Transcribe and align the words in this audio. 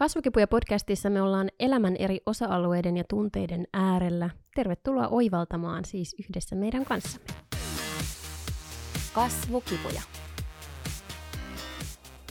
Kasvukipuja 0.00 0.48
podcastissa 0.48 1.10
me 1.10 1.22
ollaan 1.22 1.48
elämän 1.58 1.96
eri 1.98 2.20
osa-alueiden 2.26 2.96
ja 2.96 3.04
tunteiden 3.08 3.66
äärellä. 3.72 4.30
Tervetuloa 4.54 5.08
oivaltamaan 5.08 5.84
siis 5.84 6.16
yhdessä 6.18 6.56
meidän 6.56 6.84
kanssamme. 6.84 7.26
Kasvukipuja. 9.12 10.02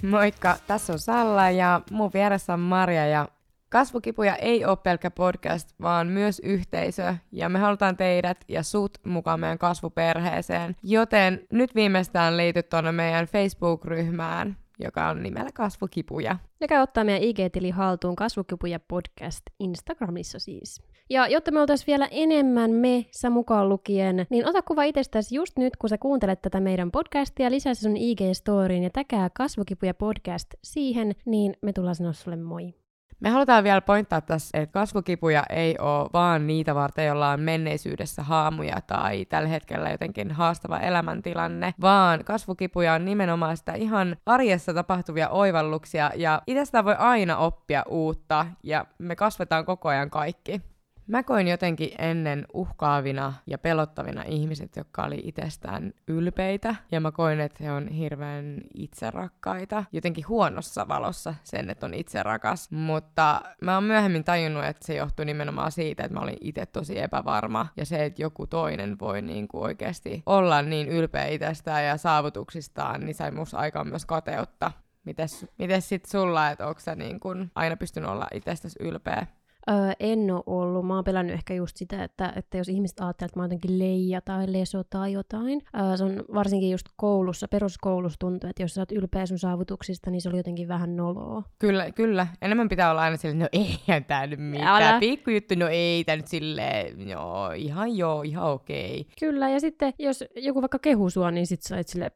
Moikka, 0.09 0.57
tässä 0.67 0.93
on 0.93 0.99
Salla 0.99 1.49
ja 1.49 1.81
mun 1.91 2.11
vieressä 2.13 2.53
on 2.53 2.59
Marja 2.59 3.05
ja 3.05 3.27
Kasvukipuja 3.69 4.35
ei 4.35 4.65
ole 4.65 4.77
pelkkä 4.77 5.11
podcast, 5.11 5.69
vaan 5.81 6.07
myös 6.07 6.39
yhteisö, 6.39 7.15
ja 7.31 7.49
me 7.49 7.59
halutaan 7.59 7.97
teidät 7.97 8.37
ja 8.47 8.63
sut 8.63 8.97
mukaan 9.05 9.39
meidän 9.39 9.57
kasvuperheeseen. 9.57 10.75
Joten 10.83 11.47
nyt 11.51 11.75
viimeistään 11.75 12.37
liity 12.37 12.63
tuonne 12.63 12.91
meidän 12.91 13.25
Facebook-ryhmään, 13.25 14.57
joka 14.79 15.09
on 15.09 15.23
nimellä 15.23 15.49
Kasvukipuja. 15.53 16.37
Ja 16.59 16.67
käy 16.67 16.81
ottaa 16.81 17.03
meidän 17.03 17.23
IG-tili 17.23 17.69
haltuun 17.69 18.15
Kasvukipuja 18.15 18.79
podcast 18.79 19.41
Instagramissa 19.59 20.39
siis. 20.39 20.81
Ja 21.09 21.27
jotta 21.27 21.51
me 21.51 21.61
oltaisiin 21.61 21.87
vielä 21.87 22.07
enemmän 22.11 22.71
me, 22.71 23.05
sä 23.11 23.29
mukaan 23.29 23.69
lukien, 23.69 24.27
niin 24.29 24.47
ota 24.47 24.61
kuva 24.61 24.83
itsestäsi 24.83 25.35
just 25.35 25.57
nyt, 25.57 25.77
kun 25.77 25.89
sä 25.89 25.97
kuuntelet 25.97 26.41
tätä 26.41 26.59
meidän 26.59 26.91
podcastia, 26.91 27.51
lisää 27.51 27.73
se 27.73 27.81
sun 27.81 27.97
IG-storiin 27.97 28.83
ja 28.83 28.89
täkää 28.89 29.29
Kasvukipuja 29.33 29.93
podcast 29.93 30.47
siihen, 30.63 31.15
niin 31.25 31.53
me 31.61 31.73
tullaan 31.73 31.95
sanoa 31.95 32.13
sulle 32.13 32.37
moi. 32.37 32.73
Me 33.19 33.29
halutaan 33.29 33.63
vielä 33.63 33.81
pointtaa 33.81 34.21
tässä, 34.21 34.57
että 34.57 34.73
kasvukipuja 34.73 35.43
ei 35.49 35.75
ole 35.79 36.09
vaan 36.13 36.47
niitä 36.47 36.75
varten, 36.75 37.05
joilla 37.05 37.29
on 37.29 37.39
menneisyydessä 37.39 38.23
haamuja 38.23 38.81
tai 38.87 39.25
tällä 39.25 39.49
hetkellä 39.49 39.89
jotenkin 39.89 40.31
haastava 40.31 40.79
elämäntilanne, 40.79 41.73
vaan 41.81 42.23
kasvukipuja 42.25 42.93
on 42.93 43.05
nimenomaan 43.05 43.57
sitä 43.57 43.73
ihan 43.73 44.17
arjessa 44.25 44.73
tapahtuvia 44.73 45.29
oivalluksia 45.29 46.11
ja 46.15 46.41
itsestä 46.47 46.85
voi 46.85 46.95
aina 46.97 47.37
oppia 47.37 47.83
uutta 47.89 48.45
ja 48.63 48.85
me 48.97 49.15
kasvetaan 49.15 49.65
koko 49.65 49.89
ajan 49.89 50.09
kaikki. 50.09 50.61
Mä 51.09 51.23
koin 51.23 51.47
jotenkin 51.47 51.91
ennen 51.97 52.45
uhkaavina 52.53 53.33
ja 53.47 53.57
pelottavina 53.57 54.23
ihmiset, 54.23 54.75
jotka 54.75 55.03
oli 55.03 55.21
itsestään 55.23 55.93
ylpeitä. 56.07 56.75
Ja 56.91 56.99
mä 56.99 57.11
koin, 57.11 57.39
että 57.39 57.63
he 57.63 57.71
on 57.71 57.87
hirveän 57.87 58.61
itserakkaita. 58.73 59.83
Jotenkin 59.91 60.27
huonossa 60.27 60.87
valossa 60.87 61.35
sen, 61.43 61.69
että 61.69 61.85
on 61.85 61.93
itse 61.93 62.23
rakas. 62.23 62.71
Mutta 62.71 63.41
mä 63.61 63.75
oon 63.75 63.83
myöhemmin 63.83 64.23
tajunnut, 64.23 64.65
että 64.65 64.85
se 64.85 64.95
johtuu 64.95 65.25
nimenomaan 65.25 65.71
siitä, 65.71 66.03
että 66.03 66.13
mä 66.13 66.23
olin 66.23 66.37
itse 66.41 66.65
tosi 66.65 66.99
epävarma. 66.99 67.67
Ja 67.77 67.85
se, 67.85 68.05
että 68.05 68.21
joku 68.21 68.47
toinen 68.47 68.99
voi 68.99 69.21
niin 69.21 69.47
kuin 69.47 69.63
oikeasti 69.63 70.23
olla 70.25 70.61
niin 70.61 70.87
ylpeä 70.87 71.25
itsestään 71.25 71.85
ja 71.85 71.97
saavutuksistaan, 71.97 73.05
niin 73.05 73.15
sai 73.15 73.31
musta 73.31 73.57
aikaan 73.57 73.87
myös 73.87 74.05
kateutta. 74.05 74.71
Mites, 75.03 75.45
mites 75.57 75.89
sit 75.89 76.05
sulla, 76.05 76.49
että 76.49 76.67
onko 76.67 76.79
sä 76.79 76.95
niin 76.95 77.19
kun 77.19 77.51
aina 77.55 77.77
pystynyt 77.77 78.09
olla 78.09 78.27
itsestäsi 78.33 78.79
ylpeä? 78.79 79.27
Öö, 79.69 79.91
en 79.99 80.31
ole 80.31 80.43
ollut. 80.45 80.87
Mä 80.87 80.95
oon 80.95 81.03
pelännyt 81.03 81.33
ehkä 81.33 81.53
just 81.53 81.77
sitä, 81.77 82.03
että, 82.03 82.33
että 82.35 82.57
jos 82.57 82.69
ihmiset 82.69 82.99
ajattelee, 82.99 83.27
että 83.27 83.39
mä 83.39 83.43
oon 83.43 83.51
jotenkin 83.51 83.79
leija 83.79 84.21
tai 84.21 84.53
leso 84.53 84.83
tai 84.83 85.11
jotain. 85.11 85.61
Öö, 85.79 85.97
se 85.97 86.03
on 86.03 86.23
varsinkin 86.33 86.71
just 86.71 86.85
koulussa, 86.95 87.47
peruskoulussa 87.47 88.19
tuntuu, 88.19 88.49
että 88.49 88.63
jos 88.63 88.73
sä 88.73 88.81
oot 88.81 88.91
ylpeä 88.91 89.25
sun 89.25 89.39
saavutuksista, 89.39 90.11
niin 90.11 90.21
se 90.21 90.29
oli 90.29 90.37
jotenkin 90.37 90.67
vähän 90.67 90.95
noloa. 90.95 91.43
Kyllä, 91.59 91.91
kyllä. 91.91 92.27
Enemmän 92.41 92.69
pitää 92.69 92.91
olla 92.91 93.01
aina 93.01 93.17
silleen, 93.17 93.39
no 93.39 93.47
eihän 93.51 94.05
tää 94.05 94.27
nyt 94.27 94.39
mitään. 94.39 94.83
Älä. 94.83 94.99
Pikkujuttu, 94.99 95.55
no 95.57 95.67
ei 95.67 96.03
tää 96.03 96.15
nyt 96.15 96.27
silleen, 96.27 97.09
joo, 97.09 97.51
ihan 97.51 97.97
joo, 97.97 98.21
ihan 98.21 98.45
okei. 98.45 99.01
Okay. 99.01 99.13
Kyllä, 99.19 99.49
ja 99.49 99.59
sitten 99.59 99.93
jos 99.99 100.23
joku 100.35 100.61
vaikka 100.61 100.79
kehu 100.79 101.09
sua, 101.09 101.31
niin 101.31 101.47
sit 101.47 101.61
sä 101.61 101.75
oot 101.75 101.87
silleen, 101.87 102.11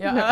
ja 0.00 0.12
no, 0.12 0.22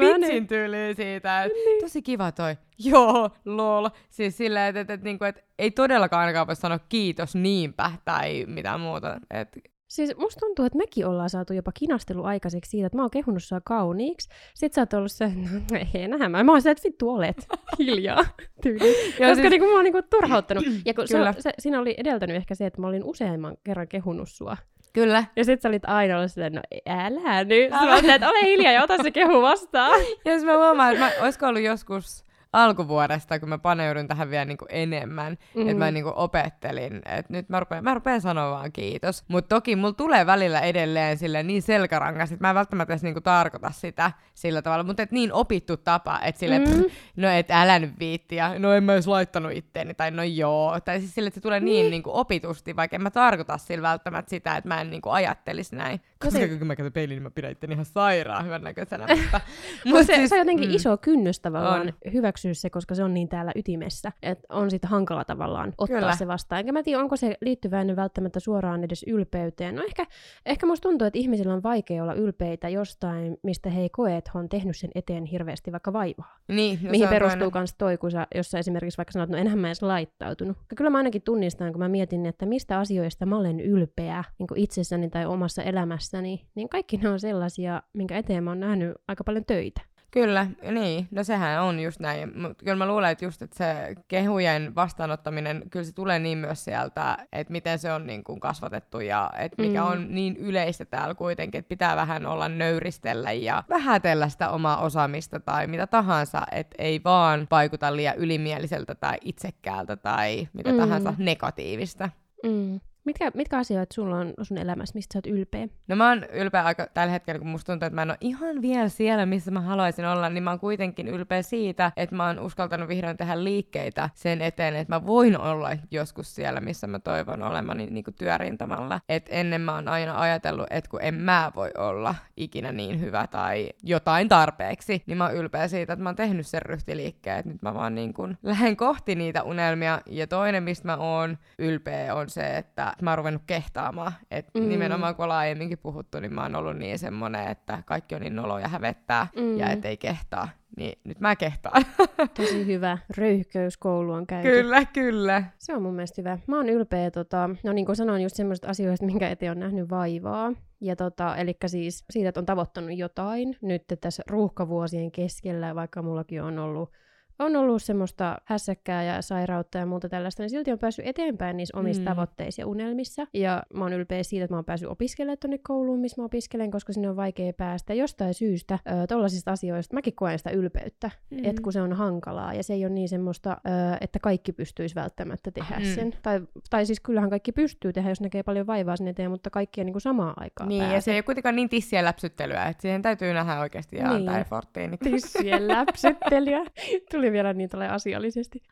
pitsin 0.00 0.46
tyyliin 0.46 0.96
siitä, 0.96 1.42
että 1.44 1.58
niin. 1.58 1.80
tosi 1.80 2.02
kiva 2.02 2.32
toi. 2.32 2.56
Joo, 2.90 3.30
lol. 3.44 3.88
Siis 4.08 4.36
silleen, 4.36 4.76
että 4.76 4.80
et, 4.80 4.90
et, 4.90 5.04
niinku, 5.04 5.24
et, 5.24 5.44
ei 5.58 5.70
todellakaan 5.70 6.20
ainakaan 6.20 6.46
voi 6.46 6.56
sanoa 6.56 6.78
kiitos 6.78 7.34
niinpä 7.34 7.90
tai 8.04 8.44
mitään 8.46 8.80
muuta. 8.80 9.20
Et, 9.30 9.48
Siis 9.88 10.16
musta 10.16 10.40
tuntuu, 10.40 10.64
että 10.64 10.78
mekin 10.78 11.06
ollaan 11.06 11.30
saatu 11.30 11.52
jopa 11.52 11.72
kinastelu 11.72 12.24
aikaiseksi 12.24 12.70
siitä, 12.70 12.86
että 12.86 12.96
mä 12.96 13.02
oon 13.02 13.10
kehunut 13.10 13.44
sua 13.44 13.60
kauniiksi. 13.64 14.28
Sitten 14.54 14.74
sä 14.74 14.80
oot 14.80 14.92
ollut 14.92 15.12
se, 15.12 15.32
no 15.70 15.78
ei 15.94 16.08
nähdä, 16.08 16.28
mä 16.28 16.52
oon 16.52 16.62
se, 16.62 16.70
että 16.70 16.84
vittu 16.84 17.10
olet 17.10 17.36
hiljaa 17.78 18.24
tyyli. 18.62 18.94
Koska 19.18 19.34
siis... 19.34 19.50
niinku, 19.50 19.66
mä 19.66 19.74
oon 19.74 19.84
niinku 19.84 20.02
turhauttanut. 20.02 20.64
Ja 20.84 20.94
kun 20.94 21.08
se, 21.08 21.18
se, 21.38 21.52
siinä 21.58 21.80
oli 21.80 21.94
edeltänyt 21.98 22.36
ehkä 22.36 22.54
se, 22.54 22.66
että 22.66 22.80
mä 22.80 22.86
olin 22.86 23.04
useamman 23.04 23.56
kerran 23.64 23.88
kehunut 23.88 24.28
sua. 24.28 24.56
Kyllä. 24.92 25.24
Ja 25.36 25.44
sit 25.44 25.62
sä 25.62 25.68
olit 25.68 25.84
aina 25.84 26.16
ollut 26.16 26.32
silleen, 26.32 26.52
no 26.52 26.62
älä 26.88 27.44
nyt. 27.44 27.70
Sä 28.06 28.14
että 28.14 28.30
ole 28.30 28.42
hiljaa 28.42 28.72
ja 28.72 28.82
ota 28.82 29.02
se 29.02 29.10
kehu 29.10 29.42
vastaan. 29.42 30.00
ja 30.24 30.32
jos 30.32 30.44
mä 30.44 30.56
huomaan, 30.56 30.92
että 30.92 31.04
mä, 31.04 31.24
olisiko 31.24 31.46
ollut 31.46 31.62
joskus 31.62 32.25
alkuvuodesta, 32.56 33.40
kun 33.40 33.48
mä 33.48 33.58
paneudun 33.58 34.08
tähän 34.08 34.30
vielä 34.30 34.44
niin 34.44 34.58
kuin 34.58 34.68
enemmän, 34.70 35.32
mm-hmm. 35.32 35.68
että 35.68 35.84
mä 35.84 35.90
niin 35.90 36.04
kuin 36.04 36.14
opettelin, 36.14 36.96
että 36.96 37.32
nyt 37.32 37.48
mä 37.48 37.60
rupean, 37.60 37.84
mä 37.84 37.94
rupean 37.94 38.20
sanoa 38.20 38.50
vaan 38.50 38.72
kiitos. 38.72 39.24
Mutta 39.28 39.54
toki 39.54 39.76
mulla 39.76 39.92
tulee 39.92 40.26
välillä 40.26 40.60
edelleen 40.60 41.18
sille 41.18 41.42
niin 41.42 41.62
selkärangas, 41.62 42.32
että 42.32 42.44
mä 42.44 42.48
en 42.48 42.54
välttämättä 42.54 42.94
edes 42.94 43.02
niin 43.02 43.14
kuin 43.14 43.22
tarkoita 43.22 43.70
sitä 43.70 44.12
sillä 44.34 44.62
tavalla, 44.62 44.84
mutta 44.84 45.02
et 45.02 45.12
niin 45.12 45.32
opittu 45.32 45.76
tapa, 45.76 46.20
että 46.24 46.38
sille, 46.38 46.58
mm-hmm. 46.58 46.84
no 47.16 47.28
et 47.28 47.50
älä 47.50 47.78
nyt 47.78 47.98
viitti, 47.98 48.36
ja 48.36 48.58
no 48.58 48.72
en 48.72 48.84
mä 48.84 48.92
edes 48.92 49.06
laittanut 49.06 49.52
itteeni, 49.52 49.94
tai 49.94 50.10
no 50.10 50.22
joo, 50.22 50.80
tai 50.80 51.00
siis 51.00 51.14
sille, 51.14 51.26
että 51.28 51.34
se 51.34 51.42
tulee 51.42 51.60
niin, 51.60 51.72
niin, 51.82 51.90
niin 51.90 52.02
kuin 52.02 52.16
opitusti, 52.16 52.76
vaikka 52.76 52.96
en 52.96 53.02
mä 53.02 53.10
tarkoita 53.10 53.58
sillä 53.58 53.88
välttämättä 53.88 54.30
sitä, 54.30 54.56
että 54.56 54.68
mä 54.68 54.80
en 54.80 54.90
niin 54.90 55.02
kuin 55.02 55.12
ajattelisi 55.12 55.76
näin. 55.76 56.00
Koska 56.22 56.38
se... 56.38 56.48
kun 56.48 56.66
mä 56.66 56.76
katson 56.76 56.92
peiliin, 56.92 57.16
niin 57.16 57.22
mä 57.22 57.30
pidän 57.30 57.52
itteni 57.52 57.72
ihan 57.72 57.84
sairaan 57.84 58.44
hyvän 58.44 58.62
näköisenä. 58.62 59.06
Mutta, 59.16 59.40
mutta 59.84 60.04
se, 60.04 60.14
siis, 60.14 60.28
se 60.28 60.34
on 60.34 60.38
jotenkin 60.38 60.68
mm, 60.68 60.74
iso 60.74 60.96
kynnys 60.96 61.40
tavallaan 61.40 61.80
on. 61.80 62.12
hyväksyä 62.12 62.54
se, 62.54 62.70
koska 62.70 62.94
se 62.94 63.04
on 63.04 63.14
niin 63.14 63.28
täällä 63.28 63.52
ytimessä. 63.54 64.12
Että 64.22 64.46
on 64.48 64.70
sitten 64.70 64.90
hankala 64.90 65.24
tavallaan 65.24 65.74
ottaa 65.78 66.00
Kyllä. 66.00 66.16
se 66.16 66.26
vastaan. 66.26 66.58
Enkä 66.58 66.72
mä 66.72 66.82
tiedä, 66.82 67.02
onko 67.02 67.16
se 67.16 67.36
liittyväinen 67.40 67.96
välttämättä 67.96 68.40
suoraan 68.40 68.84
edes 68.84 69.04
ylpeyteen. 69.08 69.74
No 69.74 69.82
ehkä, 69.82 70.06
ehkä 70.46 70.66
musta 70.66 70.88
tuntuu, 70.88 71.06
että 71.06 71.18
ihmisillä 71.18 71.54
on 71.54 71.62
vaikea 71.62 72.02
olla 72.02 72.14
ylpeitä 72.14 72.68
jostain, 72.68 73.36
mistä 73.42 73.70
he 73.70 73.80
ei 73.80 73.88
koe, 73.88 74.16
että 74.16 74.30
he 74.34 74.38
on 74.38 74.48
tehnyt 74.48 74.76
sen 74.76 74.90
eteen 74.94 75.24
hirveästi 75.24 75.72
vaikka 75.72 75.92
vaivaa. 75.92 76.38
Niin, 76.48 76.78
no 76.82 76.90
Mihin 76.90 77.08
perustuu 77.08 77.50
myös 77.54 77.74
toi, 77.78 77.98
kun 77.98 78.10
sä, 78.10 78.26
jos 78.34 78.50
sä 78.50 78.58
esimerkiksi 78.58 78.98
vaikka 78.98 79.12
sanot, 79.12 79.28
no 79.28 79.38
enhän 79.38 79.58
mä 79.58 79.68
edes 79.68 79.82
laittautunut. 79.82 80.56
Kyllä 80.76 80.90
mä 80.90 80.98
ainakin 80.98 81.22
tunnistan, 81.22 81.72
kun 81.72 81.80
mä 81.80 81.88
mietin, 81.88 82.26
että 82.26 82.46
mistä 82.46 82.78
asioista 82.78 83.26
mä 83.26 83.36
olen 83.36 83.60
ylpeä 83.60 84.24
niin 84.38 84.48
itsessäni 84.56 85.10
tai 85.10 85.26
omassa 85.26 85.62
elämässäni, 86.06 86.46
niin 86.54 86.68
kaikki 86.68 86.96
ne 86.96 87.08
on 87.08 87.20
sellaisia, 87.20 87.82
minkä 87.92 88.18
eteen 88.18 88.44
mä 88.44 88.50
oon 88.50 88.60
nähnyt 88.60 88.96
aika 89.08 89.24
paljon 89.24 89.44
töitä. 89.44 89.80
Kyllä, 90.10 90.46
niin. 90.70 91.08
No 91.10 91.24
sehän 91.24 91.62
on 91.62 91.80
just 91.80 92.00
näin. 92.00 92.40
Mutta 92.40 92.64
kyllä 92.64 92.76
mä 92.76 92.86
luulen, 92.86 93.10
että 93.10 93.24
just 93.24 93.42
että 93.42 93.56
se 93.56 93.94
kehujen 94.08 94.74
vastaanottaminen, 94.74 95.62
kyllä 95.70 95.84
se 95.84 95.92
tulee 95.92 96.18
niin 96.18 96.38
myös 96.38 96.64
sieltä, 96.64 97.16
että 97.32 97.52
miten 97.52 97.78
se 97.78 97.92
on 97.92 98.06
niin 98.06 98.24
kuin 98.24 98.40
kasvatettu 98.40 99.00
ja 99.00 99.30
että 99.38 99.62
mikä 99.62 99.80
mm. 99.80 99.90
on 99.90 100.06
niin 100.14 100.36
yleistä 100.36 100.84
täällä 100.84 101.14
kuitenkin, 101.14 101.58
että 101.58 101.68
pitää 101.68 101.96
vähän 101.96 102.26
olla 102.26 102.48
nöyristellä 102.48 103.32
ja 103.32 103.64
vähätellä 103.68 104.28
sitä 104.28 104.50
omaa 104.50 104.80
osaamista 104.80 105.40
tai 105.40 105.66
mitä 105.66 105.86
tahansa, 105.86 106.42
että 106.52 106.74
ei 106.78 107.00
vaan 107.04 107.46
vaikuta 107.50 107.96
liian 107.96 108.16
ylimieliseltä 108.16 108.94
tai 108.94 109.16
itsekkäältä 109.20 109.96
tai 109.96 110.48
mitä 110.52 110.72
mm. 110.72 110.78
tahansa 110.78 111.14
negatiivista. 111.18 112.10
Mm. 112.42 112.80
Mitkä, 113.06 113.30
mitkä 113.34 113.58
asioita 113.58 113.94
sulla 113.94 114.16
on 114.16 114.34
sun 114.42 114.58
elämässä, 114.58 114.94
mistä 114.94 115.12
sä 115.12 115.18
oot 115.18 115.26
ylpeä? 115.26 115.68
No 115.88 115.96
mä 115.96 116.08
oon 116.08 116.24
ylpeä 116.24 116.62
aika 116.64 116.86
tällä 116.94 117.12
hetkellä, 117.12 117.38
kun 117.38 117.48
musta 117.48 117.72
tuntuu, 117.72 117.86
että 117.86 117.94
mä 117.94 118.02
en 118.02 118.10
ole 118.10 118.18
ihan 118.20 118.62
vielä 118.62 118.88
siellä, 118.88 119.26
missä 119.26 119.50
mä 119.50 119.60
haluaisin 119.60 120.06
olla, 120.06 120.28
niin 120.28 120.42
mä 120.42 120.50
oon 120.50 120.60
kuitenkin 120.60 121.08
ylpeä 121.08 121.42
siitä, 121.42 121.92
että 121.96 122.16
mä 122.16 122.26
oon 122.26 122.38
uskaltanut 122.38 122.88
vihdoin 122.88 123.16
tehdä 123.16 123.44
liikkeitä 123.44 124.10
sen 124.14 124.42
eteen, 124.42 124.76
että 124.76 124.94
mä 124.94 125.06
voin 125.06 125.38
olla 125.38 125.70
joskus 125.90 126.34
siellä, 126.34 126.60
missä 126.60 126.86
mä 126.86 126.98
toivon 126.98 127.42
olemani 127.42 127.86
niin 127.86 128.04
kuin 128.04 128.14
työrintamalla. 128.14 129.00
Et 129.08 129.26
ennen 129.30 129.60
mä 129.60 129.74
oon 129.74 129.88
aina 129.88 130.20
ajatellut, 130.20 130.66
että 130.70 130.90
kun 130.90 131.02
en 131.02 131.14
mä 131.14 131.52
voi 131.54 131.70
olla 131.78 132.14
ikinä 132.36 132.72
niin 132.72 133.00
hyvä 133.00 133.26
tai 133.26 133.70
jotain 133.82 134.28
tarpeeksi, 134.28 135.02
niin 135.06 135.18
mä 135.18 135.24
oon 135.24 135.34
ylpeä 135.34 135.68
siitä, 135.68 135.92
että 135.92 136.02
mä 136.02 136.08
oon 136.08 136.16
tehnyt 136.16 136.46
sen 136.46 136.62
ryhtiliikkeen, 136.62 137.38
että 137.38 137.52
nyt 137.52 137.62
mä 137.62 137.74
vaan 137.74 137.94
niin 137.94 138.14
kuin 138.14 138.38
lähden 138.42 138.76
kohti 138.76 139.14
niitä 139.14 139.42
unelmia. 139.42 140.00
Ja 140.06 140.26
toinen, 140.26 140.62
mistä 140.62 140.86
mä 140.88 140.96
oon 140.96 141.38
ylpeä, 141.58 142.14
on 142.14 142.30
se, 142.30 142.56
että 142.56 142.95
että 142.96 143.04
mä 143.04 143.10
oon 143.10 143.18
ruvennut 143.18 143.42
kehtaamaan. 143.46 144.12
Et 144.30 144.46
mm. 144.54 144.68
Nimenomaan 144.68 145.14
kun 145.16 145.24
ollaan 145.24 145.40
aiemminkin 145.40 145.78
puhuttu, 145.78 146.20
niin 146.20 146.34
mä 146.34 146.42
oon 146.42 146.56
ollut 146.56 146.76
niin 146.76 146.98
semmonen, 146.98 147.48
että 147.48 147.82
kaikki 147.86 148.14
on 148.14 148.20
niin 148.20 148.36
noloja 148.36 148.68
hävettää 148.68 149.26
mm. 149.36 149.58
ja 149.58 149.70
ettei 149.70 149.96
kehtaa. 149.96 150.48
Niin 150.76 150.98
nyt 151.04 151.20
mä 151.20 151.36
kehtaan. 151.36 151.82
Tosi 152.36 152.66
hyvä. 152.66 152.98
Röyhköyskoulu 153.16 154.12
on 154.12 154.26
käyty. 154.26 154.48
Kyllä, 154.48 154.84
kyllä. 154.84 155.42
Se 155.58 155.74
on 155.74 155.82
mun 155.82 155.94
mielestä 155.94 156.22
hyvä. 156.22 156.38
Mä 156.46 156.56
oon 156.56 156.68
ylpeä, 156.68 157.10
tota, 157.10 157.50
no 157.64 157.72
niin 157.72 157.86
kuin 157.86 157.96
sanoin, 157.96 158.22
just 158.22 158.36
semmoisista 158.36 158.68
asioista, 158.68 159.06
minkä 159.12 159.28
eteen 159.28 159.52
on 159.52 159.58
nähnyt 159.58 159.90
vaivaa. 159.90 160.52
Ja 160.80 160.96
tota, 160.96 161.36
eli 161.36 161.56
siis 161.66 162.04
siitä, 162.10 162.28
että 162.28 162.40
on 162.40 162.46
tavoittanut 162.46 162.98
jotain 162.98 163.56
nyt 163.62 163.82
tässä 164.00 164.22
ruuhkavuosien 164.26 165.12
keskellä, 165.12 165.74
vaikka 165.74 166.02
mullakin 166.02 166.42
on 166.42 166.58
ollut 166.58 166.92
on 167.38 167.56
ollut 167.56 167.82
semmoista 167.82 168.36
hässäkkää 168.44 169.02
ja 169.02 169.22
sairautta 169.22 169.78
ja 169.78 169.86
muuta 169.86 170.08
tällaista, 170.08 170.42
niin 170.42 170.50
silti 170.50 170.72
on 170.72 170.78
päässyt 170.78 171.06
eteenpäin 171.06 171.56
niissä 171.56 171.78
omissa 171.78 172.02
mm. 172.02 172.04
tavoitteissa 172.04 172.62
ja 172.62 172.66
unelmissa. 172.66 173.26
Ja 173.34 173.62
mä 173.74 173.84
oon 173.84 173.92
ylpeä 173.92 174.22
siitä, 174.22 174.44
että 174.44 174.52
mä 174.52 174.58
oon 174.58 174.64
päässyt 174.64 174.90
opiskelemaan 174.90 175.38
tonne 175.38 175.58
kouluun, 175.58 176.00
missä 176.00 176.22
mä 176.22 176.24
opiskelen, 176.24 176.70
koska 176.70 176.92
sinne 176.92 177.10
on 177.10 177.16
vaikea 177.16 177.52
päästä. 177.52 177.94
Jostain 177.94 178.34
syystä 178.34 178.74
äh, 178.74 178.80
tollaisista 179.08 179.52
asioista 179.52 179.94
mäkin 179.94 180.14
koen 180.14 180.38
sitä 180.38 180.50
ylpeyttä, 180.50 181.10
mm. 181.30 181.44
että 181.44 181.62
kun 181.62 181.72
se 181.72 181.82
on 181.82 181.92
hankalaa 181.92 182.54
ja 182.54 182.62
se 182.62 182.74
ei 182.74 182.84
ole 182.84 182.92
niin 182.92 183.08
semmoista, 183.08 183.50
äh, 183.50 183.98
että 184.00 184.18
kaikki 184.18 184.52
pystyisi 184.52 184.94
välttämättä 184.94 185.50
tehdä 185.50 185.78
mm. 185.78 185.84
sen. 185.84 186.14
Tai, 186.22 186.40
tai 186.70 186.86
siis 186.86 187.00
kyllähän 187.00 187.30
kaikki 187.30 187.52
pystyy 187.52 187.92
tehdä, 187.92 188.08
jos 188.08 188.20
näkee 188.20 188.42
paljon 188.42 188.66
vaivaa 188.66 188.96
sinne 188.96 189.10
eteen, 189.10 189.30
mutta 189.30 189.50
kaikki 189.50 189.80
on 189.80 189.86
niin 189.86 189.94
kuin 189.94 190.02
samaan 190.02 190.34
aikaan 190.36 190.68
Niin, 190.68 190.82
pääse. 190.82 190.94
ja 190.94 191.00
se 191.00 191.10
ei 191.10 191.16
ole 191.16 191.22
kuitenkaan 191.22 191.56
niin 191.56 191.68
tissien 191.68 192.04
läpsyttelyä, 192.04 192.66
että 192.66 192.82
siihen 192.82 193.02
täytyy 193.02 193.32
nähdä 193.32 193.60
oikeasti 193.60 193.96
ja 193.96 194.08
niin. 194.08 194.28
antaa 194.28 194.62
Niin. 194.76 194.98
Tissien 194.98 195.68
läpsyttelyä. 195.68 196.64
Tuli 197.10 197.25
vielä 197.32 197.52
niin 197.52 197.70
tulee 197.70 197.88
asiallisesti. 197.88 198.62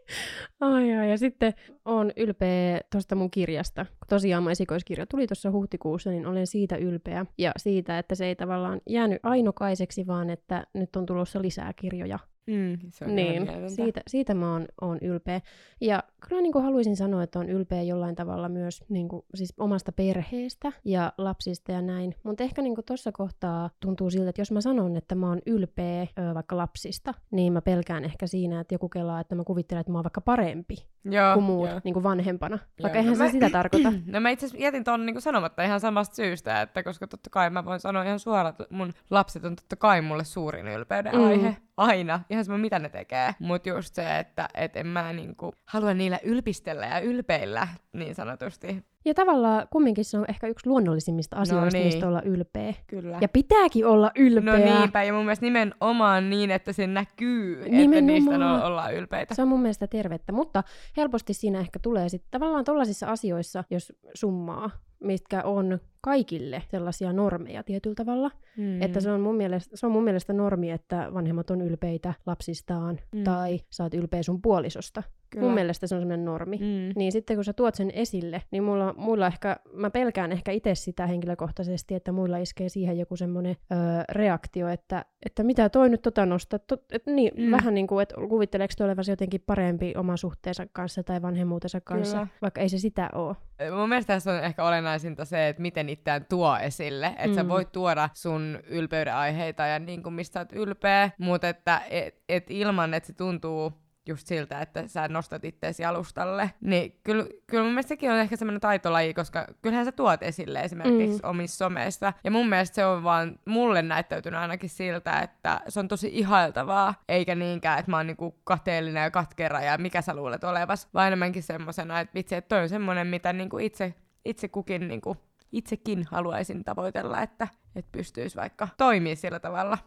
ai, 0.60 0.94
ai, 0.94 1.10
ja 1.10 1.18
sitten 1.18 1.54
on 1.84 2.12
ylpeä 2.16 2.80
tuosta 2.92 3.14
mun 3.14 3.30
kirjasta. 3.30 3.86
Tosiaan 4.08 4.42
mun 4.42 4.52
esikoiskirja 4.52 5.06
tuli 5.06 5.26
tuossa 5.26 5.50
huhtikuussa, 5.50 6.10
niin 6.10 6.26
olen 6.26 6.46
siitä 6.46 6.76
ylpeä. 6.76 7.26
Ja 7.38 7.52
siitä, 7.56 7.98
että 7.98 8.14
se 8.14 8.26
ei 8.26 8.36
tavallaan 8.36 8.80
jäänyt 8.88 9.18
ainokaiseksi, 9.22 10.06
vaan 10.06 10.30
että 10.30 10.66
nyt 10.74 10.96
on 10.96 11.06
tulossa 11.06 11.42
lisää 11.42 11.72
kirjoja 11.72 12.18
Mm, 12.48 12.78
se 12.90 13.04
on 13.04 13.16
niin, 13.16 13.48
siitä, 13.66 14.00
siitä 14.06 14.34
mä 14.34 14.52
oon, 14.52 14.66
oon 14.80 14.98
ylpeä. 15.02 15.40
Ja 15.80 16.02
kyllä 16.28 16.42
niin 16.42 16.52
kuin 16.52 16.64
haluaisin 16.64 16.96
sanoa, 16.96 17.22
että 17.22 17.38
on 17.38 17.48
ylpeä 17.48 17.82
jollain 17.82 18.14
tavalla 18.14 18.48
myös 18.48 18.84
niin 18.88 19.08
kuin, 19.08 19.24
siis 19.34 19.54
omasta 19.58 19.92
perheestä 19.92 20.72
ja 20.84 21.12
lapsista 21.18 21.72
ja 21.72 21.82
näin. 21.82 22.14
Mutta 22.22 22.44
ehkä 22.44 22.62
niin 22.62 22.74
tuossa 22.86 23.12
kohtaa 23.12 23.70
tuntuu 23.80 24.10
siltä, 24.10 24.28
että 24.28 24.40
jos 24.40 24.52
mä 24.52 24.60
sanon, 24.60 24.96
että 24.96 25.14
mä 25.14 25.28
oon 25.28 25.40
ylpeä 25.46 26.02
ö, 26.02 26.34
vaikka 26.34 26.56
lapsista, 26.56 27.14
niin 27.30 27.52
mä 27.52 27.60
pelkään 27.60 28.04
ehkä 28.04 28.26
siinä, 28.26 28.60
että 28.60 28.74
joku 28.74 28.88
kelaa, 28.88 29.20
että 29.20 29.34
mä 29.34 29.44
kuvittelen, 29.44 29.80
että 29.80 29.92
mä 29.92 29.98
oon 29.98 30.04
vaikka 30.04 30.20
parempi 30.20 30.76
joo, 31.04 31.34
kuin 31.34 31.44
muut 31.44 31.68
joo. 31.68 31.80
Niin 31.84 31.94
kuin 31.94 32.02
vanhempana. 32.02 32.58
Vaikka 32.82 32.98
joo, 32.98 33.02
eihän 33.02 33.12
no 33.12 33.16
se 33.16 33.24
mä, 33.24 33.30
sitä 33.30 33.50
tarkoita. 33.50 33.92
No 34.06 34.20
mä 34.20 34.30
itse 34.30 34.46
asiassa 34.46 34.64
jätin 34.64 34.84
ton 34.84 35.06
niin 35.06 35.20
sanomatta 35.20 35.62
ihan 35.62 35.80
samasta 35.80 36.16
syystä, 36.16 36.62
että 36.62 36.82
koska 36.82 37.06
totta 37.06 37.30
kai 37.30 37.50
mä 37.50 37.64
voin 37.64 37.80
sanoa 37.80 38.02
ihan 38.02 38.18
suoraan, 38.18 38.48
että 38.48 38.64
mun 38.70 38.92
lapset 39.10 39.44
on 39.44 39.56
totta 39.56 39.76
kai 39.76 40.00
mulle 40.00 40.24
suurin 40.24 40.68
ylpeyden 40.68 41.14
mm. 41.14 41.24
aihe. 41.24 41.56
Aina. 41.76 42.20
Ihan 42.30 42.44
sama 42.44 42.58
mitä 42.58 42.78
ne 42.78 42.88
tekee. 42.88 43.34
Mutta 43.38 43.68
just 43.68 43.94
se, 43.94 44.18
että 44.18 44.48
et 44.54 44.76
en 44.76 44.86
mä 44.86 45.12
niinku 45.12 45.52
halua 45.66 45.94
niillä 46.08 46.20
ylpistellä 46.24 46.86
ja 46.86 47.00
ylpeillä 47.00 47.68
niin 47.92 48.14
sanotusti. 48.14 48.84
Ja 49.04 49.14
tavallaan 49.14 49.68
kumminkin 49.70 50.04
se 50.04 50.18
on 50.18 50.24
ehkä 50.28 50.46
yksi 50.46 50.68
luonnollisimmista 50.68 51.36
no 51.36 51.42
asioista, 51.42 51.64
no 51.78 51.82
niin. 51.82 51.86
mistä 51.86 52.08
olla 52.08 52.22
ylpeä. 52.22 52.74
Kyllä. 52.86 53.18
Ja 53.20 53.28
pitääkin 53.28 53.86
olla 53.86 54.10
ylpeä. 54.16 54.58
No 54.58 54.80
niinpä, 54.80 55.02
ja 55.02 55.12
mun 55.12 55.24
mielestä 55.24 55.46
nimenomaan 55.46 56.30
niin, 56.30 56.50
että 56.50 56.72
se 56.72 56.86
näkyy, 56.86 57.56
nimenomaan. 57.56 57.92
että 57.92 58.00
niistä 58.00 58.34
on, 58.34 58.62
ollaan 58.62 58.94
ylpeitä. 58.94 59.34
Se 59.34 59.42
on 59.42 59.48
mun 59.48 59.60
mielestä 59.60 59.86
tervettä, 59.86 60.32
mutta 60.32 60.64
helposti 60.96 61.34
siinä 61.34 61.60
ehkä 61.60 61.78
tulee 61.82 62.08
sitten 62.08 62.30
tavallaan 62.30 62.64
tollaisissa 62.64 63.06
asioissa, 63.06 63.64
jos 63.70 63.92
summaa, 64.14 64.70
mitkä 65.00 65.42
on 65.42 65.78
kaikille 66.00 66.62
sellaisia 66.70 67.12
normeja 67.12 67.62
tietyllä 67.62 67.94
tavalla. 67.94 68.30
Mm. 68.56 68.82
Että 68.82 69.00
se 69.00 69.10
on, 69.10 69.20
mun 69.20 69.36
mielestä, 69.36 69.76
se 69.76 69.86
on 69.86 69.92
mun 69.92 70.04
mielestä 70.04 70.32
normi, 70.32 70.70
että 70.70 71.08
vanhemmat 71.14 71.50
on 71.50 71.60
ylpeitä 71.60 72.14
lapsistaan 72.26 72.98
mm. 73.14 73.24
tai 73.24 73.60
saat 73.70 73.94
ylpeä 73.94 74.22
sun 74.22 74.42
puolisosta. 74.42 75.02
Kyllä. 75.30 75.44
Mun 75.46 75.54
mielestä 75.54 75.86
se 75.86 75.94
on 75.94 76.00
semmoinen 76.00 76.24
normi. 76.24 76.56
Mm. 76.56 76.92
Niin 76.96 77.12
sitten 77.12 77.36
kun 77.36 77.44
sä 77.44 77.52
tuot 77.52 77.74
sen 77.74 77.90
esille, 77.90 78.42
niin 78.50 78.62
mulla, 78.62 78.87
mulla 78.96 79.26
ehkä, 79.26 79.56
mä 79.72 79.90
pelkään 79.90 80.32
ehkä 80.32 80.52
itse 80.52 80.74
sitä 80.74 81.06
henkilökohtaisesti, 81.06 81.94
että 81.94 82.12
muilla 82.12 82.38
iskee 82.38 82.68
siihen 82.68 82.98
joku 82.98 83.16
semmoinen 83.16 83.56
öö, 83.72 83.78
reaktio, 84.12 84.68
että, 84.68 85.04
että 85.26 85.42
mitä 85.42 85.68
toi 85.68 85.88
nyt 85.88 86.02
tota 86.02 86.26
nostaa. 86.26 86.58
Tot, 86.58 86.84
et 86.92 87.06
niin, 87.06 87.32
mm. 87.36 87.50
Vähän 87.50 87.74
niin 87.74 87.86
kuin, 87.86 88.02
että 88.02 88.14
kuvitteleeko 88.28 88.74
toi 88.76 88.84
olevansa 88.84 89.12
jotenkin 89.12 89.40
parempi 89.46 89.94
oma 89.96 90.16
suhteensa 90.16 90.66
kanssa 90.72 91.02
tai 91.02 91.22
vanhemmuutensa 91.22 91.80
kanssa, 91.80 92.16
Kyllä. 92.16 92.28
vaikka 92.42 92.60
ei 92.60 92.68
se 92.68 92.78
sitä 92.78 93.10
ole. 93.14 93.36
Mun 93.78 93.88
mielestä 93.88 94.14
tässä 94.14 94.32
on 94.32 94.44
ehkä 94.44 94.64
olennaisinta 94.64 95.24
se, 95.24 95.48
että 95.48 95.62
miten 95.62 95.88
itseään 95.88 96.26
tuo 96.28 96.56
esille. 96.56 97.06
Että 97.06 97.28
mm. 97.28 97.34
sä 97.34 97.48
voit 97.48 97.72
tuoda 97.72 98.08
sun 98.12 98.58
ylpeyden 98.66 99.14
aiheita 99.14 99.66
ja 99.66 99.78
niin 99.78 100.02
kuin 100.02 100.14
mistä 100.14 100.40
oot 100.40 100.52
ylpeä, 100.52 101.10
mutta 101.18 101.48
että 101.48 101.82
et, 101.90 102.22
et 102.28 102.44
ilman, 102.50 102.94
että 102.94 103.06
se 103.06 103.12
tuntuu 103.12 103.72
just 104.08 104.26
siltä, 104.26 104.60
että 104.60 104.88
sä 104.88 105.08
nostat 105.08 105.44
itseäsi 105.44 105.84
alustalle. 105.84 106.50
Niin 106.60 107.00
kyllä, 107.04 107.26
kyllä 107.46 107.62
mun 107.62 107.72
mielestä 107.72 107.88
sekin 107.88 108.10
on 108.10 108.18
ehkä 108.18 108.36
semmoinen 108.36 108.60
taitolaji, 108.60 109.14
koska 109.14 109.46
kyllähän 109.62 109.84
sä 109.84 109.92
tuot 109.92 110.22
esille 110.22 110.60
esimerkiksi 110.60 111.22
mm. 111.22 111.28
omissa 111.28 111.56
someissa. 111.56 112.12
Ja 112.24 112.30
mun 112.30 112.48
mielestä 112.48 112.74
se 112.74 112.86
on 112.86 113.04
vaan 113.04 113.38
mulle 113.44 113.82
näyttäytynyt 113.82 114.40
ainakin 114.40 114.70
siltä, 114.70 115.20
että 115.20 115.60
se 115.68 115.80
on 115.80 115.88
tosi 115.88 116.10
ihailtavaa, 116.12 116.94
eikä 117.08 117.34
niinkään, 117.34 117.78
että 117.78 117.90
mä 117.90 117.96
oon 117.96 118.06
niinku 118.06 118.40
kateellinen 118.44 119.02
ja 119.02 119.10
katkera 119.10 119.60
ja 119.60 119.78
mikä 119.78 120.02
sä 120.02 120.14
luulet 120.14 120.44
olevas, 120.44 120.88
vaan 120.94 121.06
enemmänkin 121.06 121.42
semmoisena, 121.42 122.00
että 122.00 122.14
vitsi, 122.14 122.34
että 122.34 122.48
toi 122.48 122.62
on 122.62 122.68
semmoinen, 122.68 123.06
mitä 123.06 123.32
niinku 123.32 123.58
itse, 123.58 123.94
itse 124.24 124.48
kukin 124.48 124.88
niinku 124.88 125.16
itsekin 125.52 126.06
haluaisin 126.10 126.64
tavoitella, 126.64 127.22
että, 127.22 127.48
että 127.76 127.92
pystyisi 127.92 128.36
vaikka 128.36 128.68
toimia 128.76 129.16
sillä 129.16 129.40
tavalla. 129.40 129.78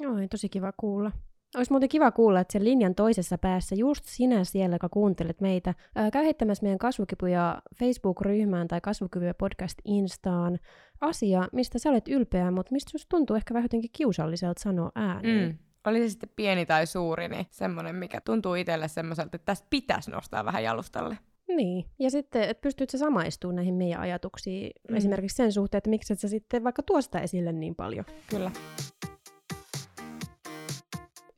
Joo, 0.00 0.14
tosi 0.30 0.48
kiva 0.48 0.72
kuulla. 0.76 1.12
Olisi 1.56 1.72
muuten 1.72 1.88
kiva 1.88 2.10
kuulla, 2.10 2.40
että 2.40 2.52
sen 2.52 2.64
linjan 2.64 2.94
toisessa 2.94 3.38
päässä 3.38 3.74
just 3.74 4.04
sinä 4.04 4.44
siellä, 4.44 4.74
joka 4.74 4.88
kuuntelet 4.88 5.40
meitä, 5.40 5.74
ää, 5.94 6.10
käy 6.10 6.24
heittämässä 6.24 6.62
meidän 6.62 6.78
kasvukipuja 6.78 7.62
Facebook-ryhmään 7.78 8.68
tai 8.68 8.80
kasvukipuja 8.80 9.34
podcast 9.34 9.78
Instaan 9.84 10.58
asia, 11.00 11.48
mistä 11.52 11.78
sä 11.78 11.90
olet 11.90 12.08
ylpeä, 12.08 12.50
mutta 12.50 12.72
mistä 12.72 12.90
susta 12.90 13.08
tuntuu 13.08 13.36
ehkä 13.36 13.54
vähän 13.54 13.64
jotenkin 13.64 13.90
kiusalliselta 13.92 14.62
sanoa 14.62 14.92
ääneen. 14.94 15.48
Mm. 15.48 15.58
Oli 15.86 16.00
se 16.00 16.08
sitten 16.08 16.30
pieni 16.36 16.66
tai 16.66 16.86
suuri, 16.86 17.28
niin 17.28 17.46
semmoinen, 17.50 17.94
mikä 17.94 18.20
tuntuu 18.20 18.54
itselle 18.54 18.88
semmoiselta, 18.88 19.36
että 19.36 19.46
tästä 19.46 19.66
pitäisi 19.70 20.10
nostaa 20.10 20.44
vähän 20.44 20.64
jalustalle. 20.64 21.18
Niin, 21.48 21.84
ja 21.98 22.10
sitten, 22.10 22.42
että 22.42 22.60
pystyt 22.60 22.90
sä 22.90 22.98
samaistumaan 22.98 23.56
näihin 23.56 23.74
meidän 23.74 24.00
ajatuksiin, 24.00 24.70
mm. 24.90 24.96
esimerkiksi 24.96 25.36
sen 25.36 25.52
suhteen, 25.52 25.78
että 25.78 25.90
miksi 25.90 26.12
et 26.12 26.20
sä 26.20 26.28
sitten 26.28 26.64
vaikka 26.64 26.82
tuosta 26.82 27.20
esille 27.20 27.52
niin 27.52 27.74
paljon. 27.74 28.04
Kyllä. 28.30 28.50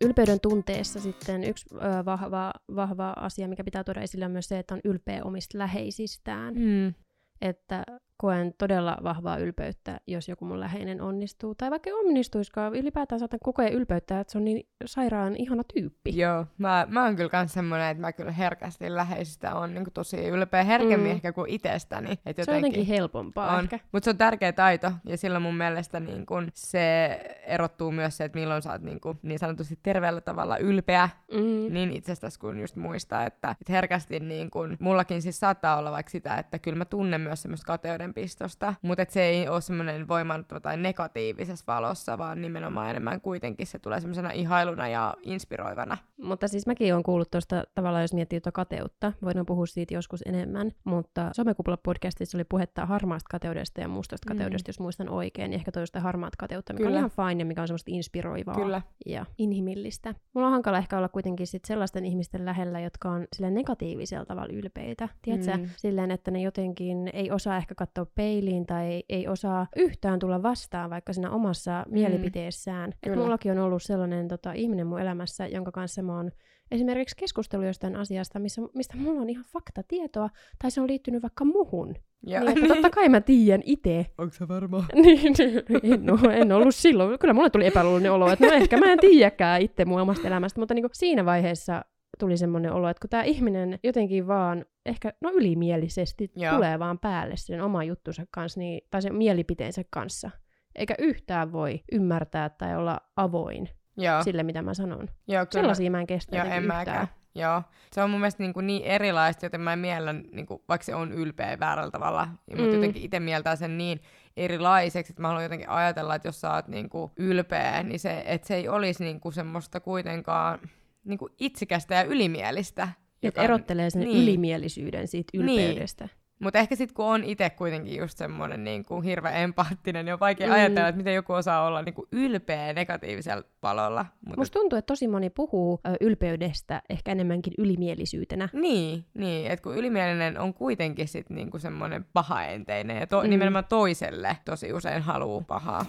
Ylpeyden 0.04 0.40
tunteessa 0.40 1.00
sitten 1.00 1.44
yksi 1.44 1.66
ö, 1.74 2.04
vahva, 2.04 2.52
vahva 2.76 3.10
asia, 3.16 3.48
mikä 3.48 3.64
pitää 3.64 3.84
tuoda 3.84 4.00
esille, 4.00 4.24
on 4.24 4.30
myös 4.30 4.48
se, 4.48 4.58
että 4.58 4.74
on 4.74 4.80
ylpeä 4.84 5.24
omista 5.24 5.58
läheisistään. 5.58 6.54
Mm. 6.54 6.94
Että 7.40 7.84
koen 8.20 8.54
todella 8.58 8.96
vahvaa 9.02 9.36
ylpeyttä, 9.36 10.00
jos 10.06 10.28
joku 10.28 10.44
mun 10.44 10.60
läheinen 10.60 11.00
onnistuu. 11.00 11.54
Tai 11.54 11.70
vaikka 11.70 11.90
onnistuiskaan, 11.90 12.74
ylipäätään 12.74 13.18
saatan 13.18 13.40
kokea 13.42 13.68
ylpeyttä, 13.68 14.20
että 14.20 14.32
se 14.32 14.38
on 14.38 14.44
niin 14.44 14.68
sairaan 14.84 15.36
ihana 15.36 15.62
tyyppi. 15.74 16.18
Joo, 16.18 16.46
mä, 16.58 16.86
mä 16.90 17.04
oon 17.04 17.16
kyllä 17.16 17.30
kans 17.30 17.52
semmonen, 17.52 17.90
että 17.90 18.00
mä 18.00 18.12
kyllä 18.12 18.32
herkästi 18.32 18.94
läheisistä 18.94 19.54
on 19.54 19.74
niin 19.74 19.86
tosi 19.94 20.16
ylpeä, 20.16 20.64
herkemmin 20.64 21.10
mm. 21.10 21.14
ehkä 21.14 21.32
kuin 21.32 21.50
itsestäni. 21.50 22.12
Et 22.12 22.18
jotenkin 22.38 22.44
se 22.44 22.50
on 22.50 22.56
jotenkin 22.56 22.86
helpompaa 22.86 23.56
on. 23.56 23.64
ehkä. 23.64 23.78
Mutta 23.92 24.04
se 24.04 24.10
on 24.10 24.16
tärkeä 24.16 24.52
taito, 24.52 24.92
ja 25.04 25.16
silloin 25.16 25.42
mun 25.42 25.56
mielestä 25.56 26.00
niin 26.00 26.26
kun 26.26 26.48
se 26.54 27.06
erottuu 27.46 27.92
myös 27.92 28.16
se, 28.16 28.24
että 28.24 28.38
milloin 28.38 28.62
sä 28.62 28.72
oot 28.72 28.82
niin, 28.82 29.00
kun, 29.00 29.18
niin 29.22 29.38
sanotusti 29.38 29.78
terveellä 29.82 30.20
tavalla 30.20 30.56
ylpeä, 30.56 31.08
mm. 31.32 31.74
niin 31.74 31.92
itsestäsi 31.92 32.38
kuin 32.38 32.60
just 32.60 32.76
muistaa, 32.76 33.26
että, 33.26 33.50
että 33.50 33.72
herkästi 33.72 34.20
niin 34.20 34.50
kun, 34.50 34.76
mullakin 34.80 35.22
siis 35.22 35.40
saattaa 35.40 35.76
olla 35.76 35.90
vaikka 35.90 36.10
sitä, 36.10 36.34
että 36.34 36.58
kyllä 36.58 36.78
mä 36.78 36.84
tunnen 36.84 37.20
myös 37.20 37.42
semmoista 37.42 37.66
kateuden 37.66 38.09
ylpeydenpistosta, 38.10 38.74
mutta 38.82 39.04
se 39.08 39.22
ei 39.22 39.48
ole 39.48 39.60
semmoinen 39.60 40.08
voimantuva 40.08 40.60
tai 40.60 40.76
negatiivisessa 40.76 41.64
valossa, 41.66 42.18
vaan 42.18 42.42
nimenomaan 42.42 42.90
enemmän 42.90 43.20
kuitenkin 43.20 43.66
se 43.66 43.78
tulee 43.78 44.00
semmoisena 44.00 44.30
ihailuna 44.30 44.88
ja 44.88 45.14
inspiroivana. 45.22 45.98
Mutta 46.22 46.48
siis 46.48 46.66
mäkin 46.66 46.94
olen 46.94 47.02
kuullut 47.02 47.30
tuosta 47.30 47.64
tavallaan, 47.74 48.02
jos 48.04 48.14
miettii 48.14 48.40
tuota 48.40 48.52
kateutta, 48.52 49.12
voidaan 49.22 49.46
puhua 49.46 49.66
siitä 49.66 49.94
joskus 49.94 50.22
enemmän, 50.26 50.70
mutta 50.84 51.30
Somekupla-podcastissa 51.36 52.36
oli 52.36 52.44
puhetta 52.44 52.86
harmaasta 52.86 53.28
kateudesta 53.30 53.80
ja 53.80 53.88
mustasta 53.88 54.30
mm. 54.30 54.36
kateudesta, 54.38 54.68
jos 54.68 54.80
muistan 54.80 55.08
oikein, 55.08 55.52
ja 55.52 55.56
ehkä 55.56 55.72
toista 55.72 56.00
harmaat 56.00 56.36
kateutta, 56.36 56.72
mikä 56.72 56.84
Kyllä. 56.84 56.98
on 56.98 56.98
ihan 56.98 57.28
fine 57.28 57.42
ja 57.42 57.46
mikä 57.46 57.60
on 57.60 57.68
semmoista 57.68 57.90
inspiroivaa 57.94 58.54
Kyllä. 58.54 58.82
ja 59.06 59.26
inhimillistä. 59.38 60.14
Mulla 60.34 60.46
on 60.46 60.52
hankala 60.52 60.78
ehkä 60.78 60.98
olla 60.98 61.08
kuitenkin 61.08 61.46
sit 61.46 61.64
sellaisten 61.64 62.04
ihmisten 62.04 62.44
lähellä, 62.44 62.80
jotka 62.80 63.10
on 63.10 63.26
sille 63.36 63.50
negatiivisella 63.50 64.24
tavalla 64.24 64.52
ylpeitä. 64.52 65.08
Tiedätkö, 65.22 65.56
mm. 65.56 65.68
silleen, 65.76 66.10
että 66.10 66.30
ne 66.30 66.42
jotenkin 66.42 67.10
ei 67.12 67.30
osaa 67.30 67.56
ehkä 67.56 67.74
katsoa 67.74 67.99
katsoa 68.00 68.12
peiliin 68.14 68.66
tai 68.66 68.86
ei, 68.86 69.04
ei 69.08 69.28
osaa 69.28 69.66
yhtään 69.76 70.18
tulla 70.18 70.42
vastaan 70.42 70.90
vaikka 70.90 71.12
siinä 71.12 71.30
omassa 71.30 71.84
mm. 71.86 71.92
mielipiteessään. 71.92 72.92
Et 73.02 73.16
mullakin 73.16 73.52
on 73.52 73.58
ollut 73.58 73.82
sellainen 73.82 74.28
tota, 74.28 74.52
ihminen 74.52 74.86
mun 74.86 75.00
elämässä, 75.00 75.46
jonka 75.46 75.72
kanssa 75.72 76.02
mä 76.02 76.16
oon 76.16 76.30
esimerkiksi 76.70 77.16
keskustellut 77.16 77.66
jostain 77.66 77.96
asiasta, 77.96 78.38
missä, 78.38 78.62
mistä 78.74 78.96
mulla 78.96 79.20
on 79.20 79.30
ihan 79.30 79.44
faktatietoa, 79.52 80.30
tai 80.62 80.70
se 80.70 80.80
on 80.80 80.86
liittynyt 80.86 81.22
vaikka 81.22 81.44
muhun. 81.44 81.94
Ja, 82.26 82.40
niin, 82.40 82.48
että 82.48 82.60
niin. 82.60 82.68
totta 82.68 82.90
kai 82.90 83.08
mä 83.08 83.20
tiedän 83.20 83.62
itse. 83.64 84.06
Onko 84.18 84.34
se 84.34 84.48
varma? 84.48 84.84
niin, 85.02 85.34
en, 85.82 86.10
ole, 86.10 86.36
en 86.36 86.52
ollut 86.52 86.74
silloin. 86.74 87.18
Kyllä 87.18 87.34
mulle 87.34 87.50
tuli 87.50 87.66
epäluullinen 87.66 88.12
olo, 88.12 88.30
että 88.32 88.46
no 88.46 88.52
ehkä 88.52 88.76
mä 88.76 88.92
en 88.92 88.98
tiedäkään 88.98 89.62
itse 89.62 89.84
mun 89.84 90.00
omasta 90.00 90.28
elämästä, 90.28 90.60
mutta 90.60 90.74
niin 90.74 90.82
kuin 90.82 90.90
siinä 90.94 91.24
vaiheessa 91.24 91.84
tuli 92.20 92.36
semmoinen 92.36 92.72
olo, 92.72 92.88
että 92.88 93.00
kun 93.00 93.10
tämä 93.10 93.22
ihminen 93.22 93.78
jotenkin 93.82 94.26
vaan 94.26 94.64
ehkä 94.86 95.12
no 95.20 95.30
ylimielisesti 95.30 96.30
Joo. 96.36 96.54
tulee 96.54 96.78
vaan 96.78 96.98
päälle 96.98 97.36
sen 97.36 97.62
oman 97.62 97.86
juttunsa 97.86 98.26
kanssa, 98.30 98.60
niin, 98.60 98.80
tai 98.90 99.02
sen 99.02 99.14
mielipiteensä 99.14 99.82
kanssa, 99.90 100.30
eikä 100.74 100.94
yhtään 100.98 101.52
voi 101.52 101.80
ymmärtää 101.92 102.48
tai 102.48 102.76
olla 102.76 103.00
avoin 103.16 103.68
Joo. 103.96 104.22
sille, 104.22 104.42
mitä 104.42 104.62
mä 104.62 104.74
sanon. 104.74 105.08
Joo, 105.28 105.46
kyllä. 105.46 105.62
Sellaisia 105.62 105.90
mä 105.90 106.00
en 106.00 106.06
kestä 106.06 106.36
Joo, 106.36 106.46
en 106.46 106.66
mäkään. 106.66 107.08
Joo, 107.34 107.62
se 107.92 108.02
on 108.02 108.10
mun 108.10 108.20
mielestä 108.20 108.42
niin, 108.42 108.52
kuin 108.52 108.66
niin 108.66 108.84
erilaista, 108.84 109.46
joten 109.46 109.60
mä 109.60 109.72
en 109.72 109.78
miellä, 109.78 110.12
niin 110.12 110.46
kuin, 110.46 110.62
vaikka 110.68 110.84
se 110.84 110.94
on 110.94 111.12
ylpeä 111.12 111.60
väärällä 111.60 111.90
tavalla, 111.90 112.24
mm. 112.24 112.60
mutta 112.60 112.74
jotenkin 112.74 113.02
itse 113.02 113.20
mieltää 113.20 113.56
sen 113.56 113.78
niin 113.78 114.00
erilaiseksi, 114.36 115.12
että 115.12 115.22
mä 115.22 115.28
haluan 115.28 115.42
jotenkin 115.42 115.68
ajatella, 115.68 116.14
että 116.14 116.28
jos 116.28 116.40
sä 116.40 116.52
oot 116.54 116.68
niin 116.68 116.88
kuin 116.88 117.12
ylpeä, 117.16 117.82
niin 117.82 118.00
se, 118.00 118.22
että 118.26 118.48
se 118.48 118.54
ei 118.54 118.68
olisi 118.68 119.04
niin 119.04 119.20
kuin 119.20 119.32
semmoista 119.32 119.80
kuitenkaan 119.80 120.58
niin 121.04 121.18
kuin 121.18 121.32
itsikästä 121.38 121.94
ja 121.94 122.02
ylimielistä. 122.02 122.88
Että 123.22 123.42
erottelee 123.42 123.90
sen 123.90 124.02
niin. 124.02 124.22
ylimielisyyden 124.22 125.08
siitä 125.08 125.38
ylpeydestä. 125.38 126.04
Niin. 126.04 126.20
Mutta 126.40 126.58
ehkä 126.58 126.76
sitten 126.76 126.94
kun 126.94 127.04
on 127.04 127.24
itse 127.24 127.50
kuitenkin 127.50 127.96
just 127.96 128.18
semmoinen 128.18 128.64
niin 128.64 128.84
kuin 128.84 129.02
hirveän 129.02 129.36
empaattinen, 129.36 130.04
niin 130.04 130.12
on 130.12 130.20
vaikea 130.20 130.46
mm. 130.46 130.52
ajatella, 130.52 130.88
että 130.88 130.96
miten 130.96 131.14
joku 131.14 131.32
osaa 131.32 131.66
olla 131.66 131.82
niin 131.82 131.94
kuin 131.94 132.08
ylpeä 132.12 132.72
negatiivisella 132.72 133.44
palolla. 133.60 134.06
Mut 134.26 134.36
Musta 134.36 134.58
tuntuu, 134.58 134.78
että 134.78 134.86
tosi 134.86 135.08
moni 135.08 135.30
puhuu 135.30 135.80
ylpeydestä 136.00 136.82
ehkä 136.90 137.12
enemmänkin 137.12 137.52
ylimielisyytenä. 137.58 138.48
Niin, 138.52 139.04
niin 139.14 139.50
että 139.50 139.62
kun 139.62 139.76
ylimielinen 139.76 140.38
on 140.38 140.54
kuitenkin 140.54 141.08
sitten 141.08 141.36
niin 141.36 141.50
kuin 141.50 141.60
semmoinen 141.60 142.04
pahaenteinen 142.12 142.96
ja 142.96 143.06
to- 143.06 143.22
mm. 143.22 143.30
nimenomaan 143.30 143.64
toiselle 143.68 144.36
tosi 144.44 144.72
usein 144.72 145.02
haluaa 145.02 145.44
pahaa. 145.46 145.86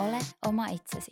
Ole 0.00 0.18
oma 0.46 0.66
itsesi. 0.66 1.10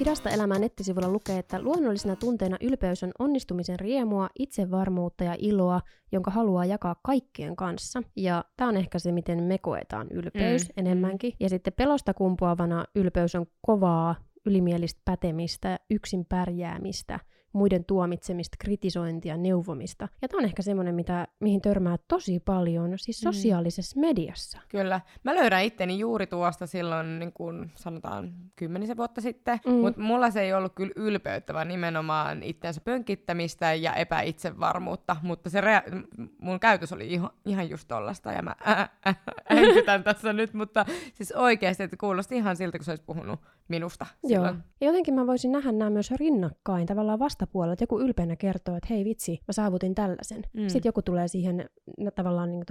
Hidasta 0.00 0.30
elämää 0.30 0.58
nettisivulla 0.58 1.08
lukee, 1.08 1.38
että 1.38 1.62
luonnollisena 1.62 2.16
tunteena 2.16 2.56
ylpeys 2.60 3.02
on 3.02 3.12
onnistumisen 3.18 3.80
riemua, 3.80 4.28
itsevarmuutta 4.38 5.24
ja 5.24 5.36
iloa, 5.38 5.80
jonka 6.12 6.30
haluaa 6.30 6.64
jakaa 6.64 6.96
kaikkien 7.02 7.56
kanssa. 7.56 8.02
Ja 8.16 8.44
tämä 8.56 8.68
on 8.68 8.76
ehkä 8.76 8.98
se, 8.98 9.12
miten 9.12 9.42
me 9.42 9.58
koetaan 9.58 10.06
ylpeys 10.10 10.62
mm. 10.68 10.72
enemmänkin. 10.76 11.32
Ja 11.40 11.48
sitten 11.48 11.72
pelosta 11.72 12.14
kumpuavana 12.14 12.84
ylpeys 12.94 13.34
on 13.34 13.46
kovaa, 13.60 14.14
ylimielistä 14.46 15.00
pätemistä, 15.04 15.78
yksin 15.90 16.26
pärjäämistä– 16.28 17.20
muiden 17.52 17.84
tuomitsemista, 17.84 18.56
kritisointia, 18.60 19.36
neuvomista. 19.36 20.08
Ja 20.22 20.28
tämä 20.28 20.38
on 20.38 20.44
ehkä 20.44 20.62
semmoinen, 20.62 20.94
mitä, 20.94 21.28
mihin 21.40 21.60
törmää 21.60 21.96
tosi 22.08 22.40
paljon 22.40 22.98
siis 22.98 23.24
mm. 23.24 23.32
sosiaalisessa 23.32 23.96
mm. 23.96 24.00
mediassa. 24.00 24.58
Kyllä. 24.68 25.00
Mä 25.24 25.34
löydän 25.34 25.64
itteni 25.64 25.98
juuri 25.98 26.26
tuosta 26.26 26.66
silloin, 26.66 27.18
niin 27.18 27.32
kuin 27.32 27.72
sanotaan 27.74 28.32
kymmenisen 28.56 28.96
vuotta 28.96 29.20
sitten, 29.20 29.60
mm. 29.66 29.72
mutta 29.72 30.00
mulla 30.00 30.30
se 30.30 30.42
ei 30.42 30.52
ollut 30.52 30.72
kyllä 30.74 30.92
ylpeyttä, 30.96 31.54
vaan 31.54 31.68
nimenomaan 31.68 32.42
itseänsä 32.42 32.80
pönkittämistä 32.80 33.74
ja 33.74 33.94
epäitsevarmuutta, 33.94 35.16
mutta 35.22 35.50
se 35.50 35.60
rea- 35.60 36.06
mun 36.38 36.60
käytös 36.60 36.92
oli 36.92 37.12
ihan, 37.12 37.30
ihan 37.44 37.70
just 37.70 37.88
tollasta, 37.88 38.32
ja 38.32 38.42
mä 38.42 38.54
äh, 38.68 38.90
äh, 39.06 40.02
tässä 40.04 40.32
nyt, 40.32 40.54
mutta 40.54 40.86
siis 41.14 41.32
oikeasti, 41.32 41.82
että 41.82 41.96
kuulosti 41.96 42.36
ihan 42.36 42.56
siltä, 42.56 42.78
kun 42.78 42.84
sä 42.84 42.92
olisit 42.92 43.06
puhunut 43.06 43.40
minusta 43.72 44.06
Joo. 44.24 44.44
Ja 44.44 44.54
jotenkin 44.80 45.14
mä 45.14 45.26
voisin 45.26 45.52
nähdä 45.52 45.72
nämä 45.72 45.90
myös 45.90 46.10
rinnakkain, 46.10 46.86
tavallaan 46.86 47.18
vastapuolella, 47.18 47.72
että 47.72 47.82
joku 47.82 48.00
ylpeänä 48.00 48.36
kertoo, 48.36 48.76
että 48.76 48.86
hei 48.90 49.04
vitsi, 49.04 49.40
mä 49.48 49.52
saavutin 49.52 49.94
tällaisen. 49.94 50.42
Mm. 50.52 50.68
Sitten 50.68 50.88
joku 50.88 51.02
tulee 51.02 51.28
siihen 51.28 51.70
tavallaan 52.14 52.50
niin 52.50 52.64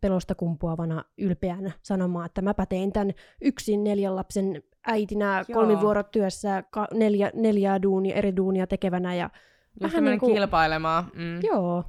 pelosta 0.00 0.34
kumpuavana 0.34 1.04
ylpeänä 1.18 1.70
sanomaan, 1.82 2.26
että 2.26 2.42
mäpä 2.42 2.66
tein 2.66 2.92
tämän 2.92 3.12
yksin 3.40 3.84
neljän 3.84 4.16
lapsen 4.16 4.62
äitinä 4.86 5.44
kolmivuorotyössä 5.52 6.64
ka- 6.70 6.88
neljä, 6.94 7.30
neljää 7.34 7.82
duunia, 7.82 8.14
eri 8.14 8.36
duunia 8.36 8.66
tekevänä 8.66 9.14
ja 9.14 9.30
Just 9.80 9.82
vähän 9.82 10.04
niin 10.04 10.20
kuin... 10.20 10.34
kilpailemaan. 10.34 11.04
Mm. 11.14 11.40
Joo. 11.42 11.84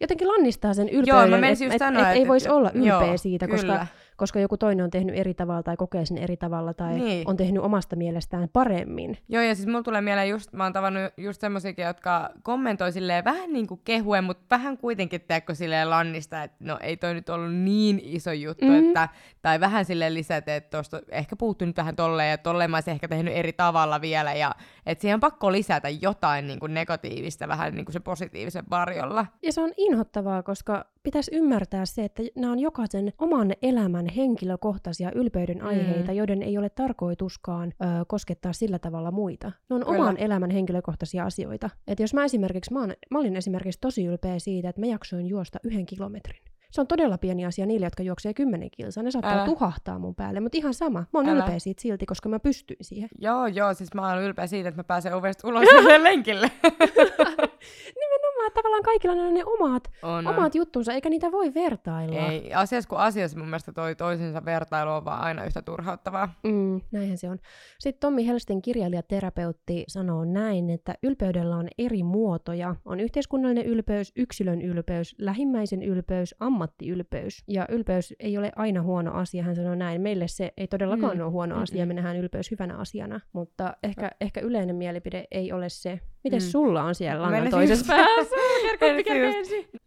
Jotenkin 0.00 0.28
lannistaa 0.28 0.74
sen 0.74 0.88
ylpeyden, 0.88 1.44
että 1.44 1.64
et, 1.66 1.72
et, 1.72 1.98
et, 1.98 2.16
ei 2.16 2.28
voisi 2.28 2.48
olla 2.48 2.70
ylpeä 2.74 2.88
joo, 2.88 3.16
siitä, 3.16 3.48
koska 3.48 3.62
kyllä 3.62 3.78
koska 3.78 4.07
joku 4.40 4.56
toinen 4.56 4.84
on 4.84 4.90
tehnyt 4.90 5.16
eri 5.16 5.34
tavalla 5.34 5.62
tai 5.62 5.76
kokee 5.76 6.06
sen 6.06 6.18
eri 6.18 6.36
tavalla 6.36 6.74
tai 6.74 6.94
niin. 6.94 7.28
on 7.28 7.36
tehnyt 7.36 7.62
omasta 7.62 7.96
mielestään 7.96 8.48
paremmin. 8.52 9.18
Joo, 9.28 9.42
ja 9.42 9.54
siis 9.54 9.66
mulla 9.66 9.82
tulee 9.82 10.00
mieleen 10.00 10.28
just, 10.28 10.52
mä 10.52 10.64
oon 10.64 10.72
tavannut 10.72 11.12
just 11.16 11.40
semmoisiakin, 11.40 11.84
jotka 11.84 12.30
kommentoi 12.42 12.92
silleen 12.92 13.24
vähän 13.24 13.52
niin 13.52 13.66
kuin 13.66 13.80
kehuen, 13.84 14.24
mutta 14.24 14.56
vähän 14.56 14.78
kuitenkin 14.78 15.20
teekö 15.20 15.54
silleen 15.54 15.90
lannista, 15.90 16.42
että 16.42 16.56
no 16.60 16.78
ei 16.80 16.96
toi 16.96 17.14
nyt 17.14 17.28
ollut 17.28 17.54
niin 17.54 18.00
iso 18.02 18.32
juttu, 18.32 18.64
mm-hmm. 18.64 18.86
että, 18.86 19.08
tai 19.42 19.60
vähän 19.60 19.84
silleen 19.84 20.14
lisätä, 20.14 20.56
että 20.56 20.76
tuosta 20.76 21.00
ehkä 21.10 21.36
puuttuu 21.36 21.66
nyt 21.66 21.76
vähän 21.76 21.96
tolleen, 21.96 22.30
ja 22.30 22.38
tolleen 22.38 22.70
mä 22.70 22.76
olisin 22.76 22.92
ehkä 22.92 23.08
tehnyt 23.08 23.36
eri 23.36 23.52
tavalla 23.52 24.00
vielä, 24.00 24.34
ja 24.34 24.54
että 24.88 25.02
siihen 25.02 25.14
on 25.14 25.20
pakko 25.20 25.52
lisätä 25.52 25.88
jotain 25.88 26.46
niin 26.46 26.60
kuin 26.60 26.74
negatiivista 26.74 27.48
vähän 27.48 27.74
niin 27.74 27.84
kuin 27.84 27.92
se 27.92 28.00
positiivisen 28.00 28.64
varjolla. 28.70 29.26
Ja 29.42 29.52
se 29.52 29.60
on 29.60 29.72
inhottavaa, 29.76 30.42
koska 30.42 30.84
pitäisi 31.02 31.30
ymmärtää 31.34 31.86
se, 31.86 32.04
että 32.04 32.22
nämä 32.36 32.52
on 32.52 32.58
jokaisen 32.58 33.12
oman 33.18 33.52
elämän 33.62 34.06
henkilökohtaisia 34.08 35.12
ylpeyden 35.14 35.62
aiheita, 35.62 36.12
mm. 36.12 36.16
joiden 36.16 36.42
ei 36.42 36.58
ole 36.58 36.70
tarkoituskaan 36.70 37.72
ö, 37.82 38.04
koskettaa 38.06 38.52
sillä 38.52 38.78
tavalla 38.78 39.10
muita. 39.10 39.52
Ne 39.70 39.76
on 39.76 39.84
Kyllä. 39.84 39.98
oman 39.98 40.16
elämän 40.18 40.50
henkilökohtaisia 40.50 41.24
asioita. 41.24 41.70
Et 41.86 42.00
jos 42.00 42.14
mä 42.14 42.24
esimerkiksi, 42.24 42.72
mä, 42.72 42.82
on, 42.82 42.92
mä 43.10 43.18
olin 43.18 43.36
esimerkiksi 43.36 43.80
tosi 43.80 44.04
ylpeä 44.04 44.38
siitä, 44.38 44.68
että 44.68 44.80
mä 44.80 44.86
jaksoin 44.86 45.26
juosta 45.26 45.58
yhden 45.64 45.86
kilometrin. 45.86 46.47
Se 46.70 46.80
on 46.80 46.86
todella 46.86 47.18
pieni 47.18 47.46
asia 47.46 47.66
niille, 47.66 47.86
jotka 47.86 48.02
juoksee 48.02 48.34
kymmenen 48.34 48.70
kilsaa. 48.70 49.02
Ne 49.02 49.10
saattaa 49.10 49.32
Älä. 49.34 49.44
tuhahtaa 49.44 49.98
mun 49.98 50.14
päälle, 50.14 50.40
mutta 50.40 50.58
ihan 50.58 50.74
sama. 50.74 50.98
Mä 50.98 51.06
oon 51.18 51.28
Älä. 51.28 51.44
ylpeä 51.44 51.58
siitä 51.58 51.82
silti, 51.82 52.06
koska 52.06 52.28
mä 52.28 52.38
pystyin 52.38 52.78
siihen. 52.82 53.08
Joo, 53.18 53.46
joo, 53.46 53.74
siis 53.74 53.94
mä 53.94 54.08
oon 54.12 54.22
ylpeä 54.22 54.46
siitä, 54.46 54.68
että 54.68 54.78
mä 54.78 54.84
pääsen 54.84 55.14
ovesta 55.14 55.48
ulos 55.48 55.64
lenkille. 56.02 56.50
Nimenomaan, 58.38 58.50
että 58.50 58.58
tavallaan 58.58 58.82
kaikilla 58.82 59.14
on 59.14 59.34
ne 59.34 59.44
omat, 59.44 59.90
on, 60.02 60.26
omat 60.26 60.54
juttunsa, 60.54 60.92
eikä 60.92 61.08
niitä 61.08 61.32
voi 61.32 61.54
vertailla. 61.54 62.28
Ei, 62.28 62.54
asiassa 62.54 62.88
kuin 62.88 63.00
asiassa 63.00 63.38
mun 63.38 63.48
mielestä 63.48 63.72
toi 63.72 63.94
toisensa 63.94 64.44
vertailu 64.44 64.90
on 64.90 65.04
vaan 65.04 65.20
aina 65.20 65.44
yhtä 65.44 65.62
turhauttavaa. 65.62 66.34
Mm, 66.42 66.80
näinhän 66.92 67.18
se 67.18 67.30
on. 67.30 67.38
Sitten 67.78 68.00
Tommi 68.00 68.26
Helstin 68.26 68.62
kirjailijaterapeutti 68.62 69.84
sanoo 69.88 70.24
näin, 70.24 70.70
että 70.70 70.94
ylpeydellä 71.02 71.56
on 71.56 71.68
eri 71.78 72.02
muotoja. 72.02 72.76
On 72.84 73.00
yhteiskunnallinen 73.00 73.66
ylpeys, 73.66 74.12
yksilön 74.16 74.62
ylpeys, 74.62 75.14
lähimmäisen 75.18 75.82
ylpeys, 75.82 76.34
ammattiylpeys. 76.40 77.44
Ja 77.48 77.66
ylpeys 77.68 78.14
ei 78.20 78.38
ole 78.38 78.52
aina 78.56 78.82
huono 78.82 79.12
asia, 79.12 79.42
hän 79.42 79.56
sanoo 79.56 79.74
näin. 79.74 80.00
Meille 80.00 80.28
se 80.28 80.52
ei 80.56 80.68
todellakaan 80.68 81.16
mm. 81.16 81.22
ole 81.22 81.30
huono 81.30 81.60
asia, 81.60 81.86
me 81.86 81.94
nähdään 81.94 82.16
ylpeys 82.16 82.50
hyvänä 82.50 82.76
asiana, 82.76 83.20
mutta 83.32 83.76
ehkä, 83.82 84.10
ehkä 84.20 84.40
yleinen 84.40 84.76
mielipide 84.76 85.24
ei 85.30 85.52
ole 85.52 85.68
se. 85.68 86.00
Miten 86.24 86.42
mm. 86.42 86.46
sulla 86.48 86.82
on 86.82 86.94
siellä 86.94 87.22
langan 87.22 87.50
toisessa 87.50 87.86
päässä? 87.86 88.36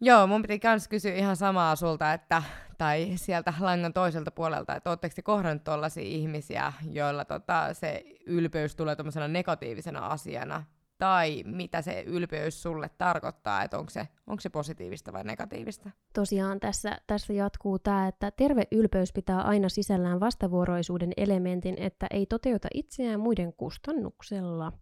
Joo, 0.00 0.26
mun 0.26 0.42
piti 0.42 0.58
kans 0.58 0.88
kysyä 0.88 1.14
ihan 1.14 1.36
samaa 1.36 1.76
sulta, 1.76 2.12
että, 2.12 2.42
tai 2.78 3.12
sieltä 3.16 3.54
langan 3.60 3.92
toiselta 3.92 4.30
puolelta, 4.30 4.76
että 4.76 4.90
ootteko 4.90 5.12
te 5.16 5.22
kohdannut 5.22 5.64
tollaisia 5.64 6.04
ihmisiä, 6.04 6.72
joilla 6.90 7.24
tota, 7.24 7.74
se 7.74 8.04
ylpeys 8.26 8.76
tulee 8.76 8.96
negatiivisena 9.28 10.06
asiana 10.06 10.64
tai 11.02 11.42
mitä 11.46 11.82
se 11.82 12.04
ylpeys 12.06 12.62
sulle 12.62 12.90
tarkoittaa, 12.98 13.62
että 13.62 13.78
onko 13.78 13.90
se, 13.90 14.08
onko 14.26 14.40
se 14.40 14.48
positiivista 14.48 15.12
vai 15.12 15.24
negatiivista. 15.24 15.90
Tosiaan 16.12 16.60
tässä, 16.60 16.98
tässä 17.06 17.32
jatkuu 17.32 17.78
tämä, 17.78 18.08
että 18.08 18.30
terve 18.30 18.62
ylpeys 18.72 19.12
pitää 19.12 19.40
aina 19.40 19.68
sisällään 19.68 20.20
vastavuoroisuuden 20.20 21.12
elementin, 21.16 21.74
että 21.78 22.06
ei 22.10 22.26
toteuta 22.26 22.68
itseään 22.74 23.20
muiden 23.20 23.52
kustannuksella. 23.52 24.70
Mm. 24.70 24.76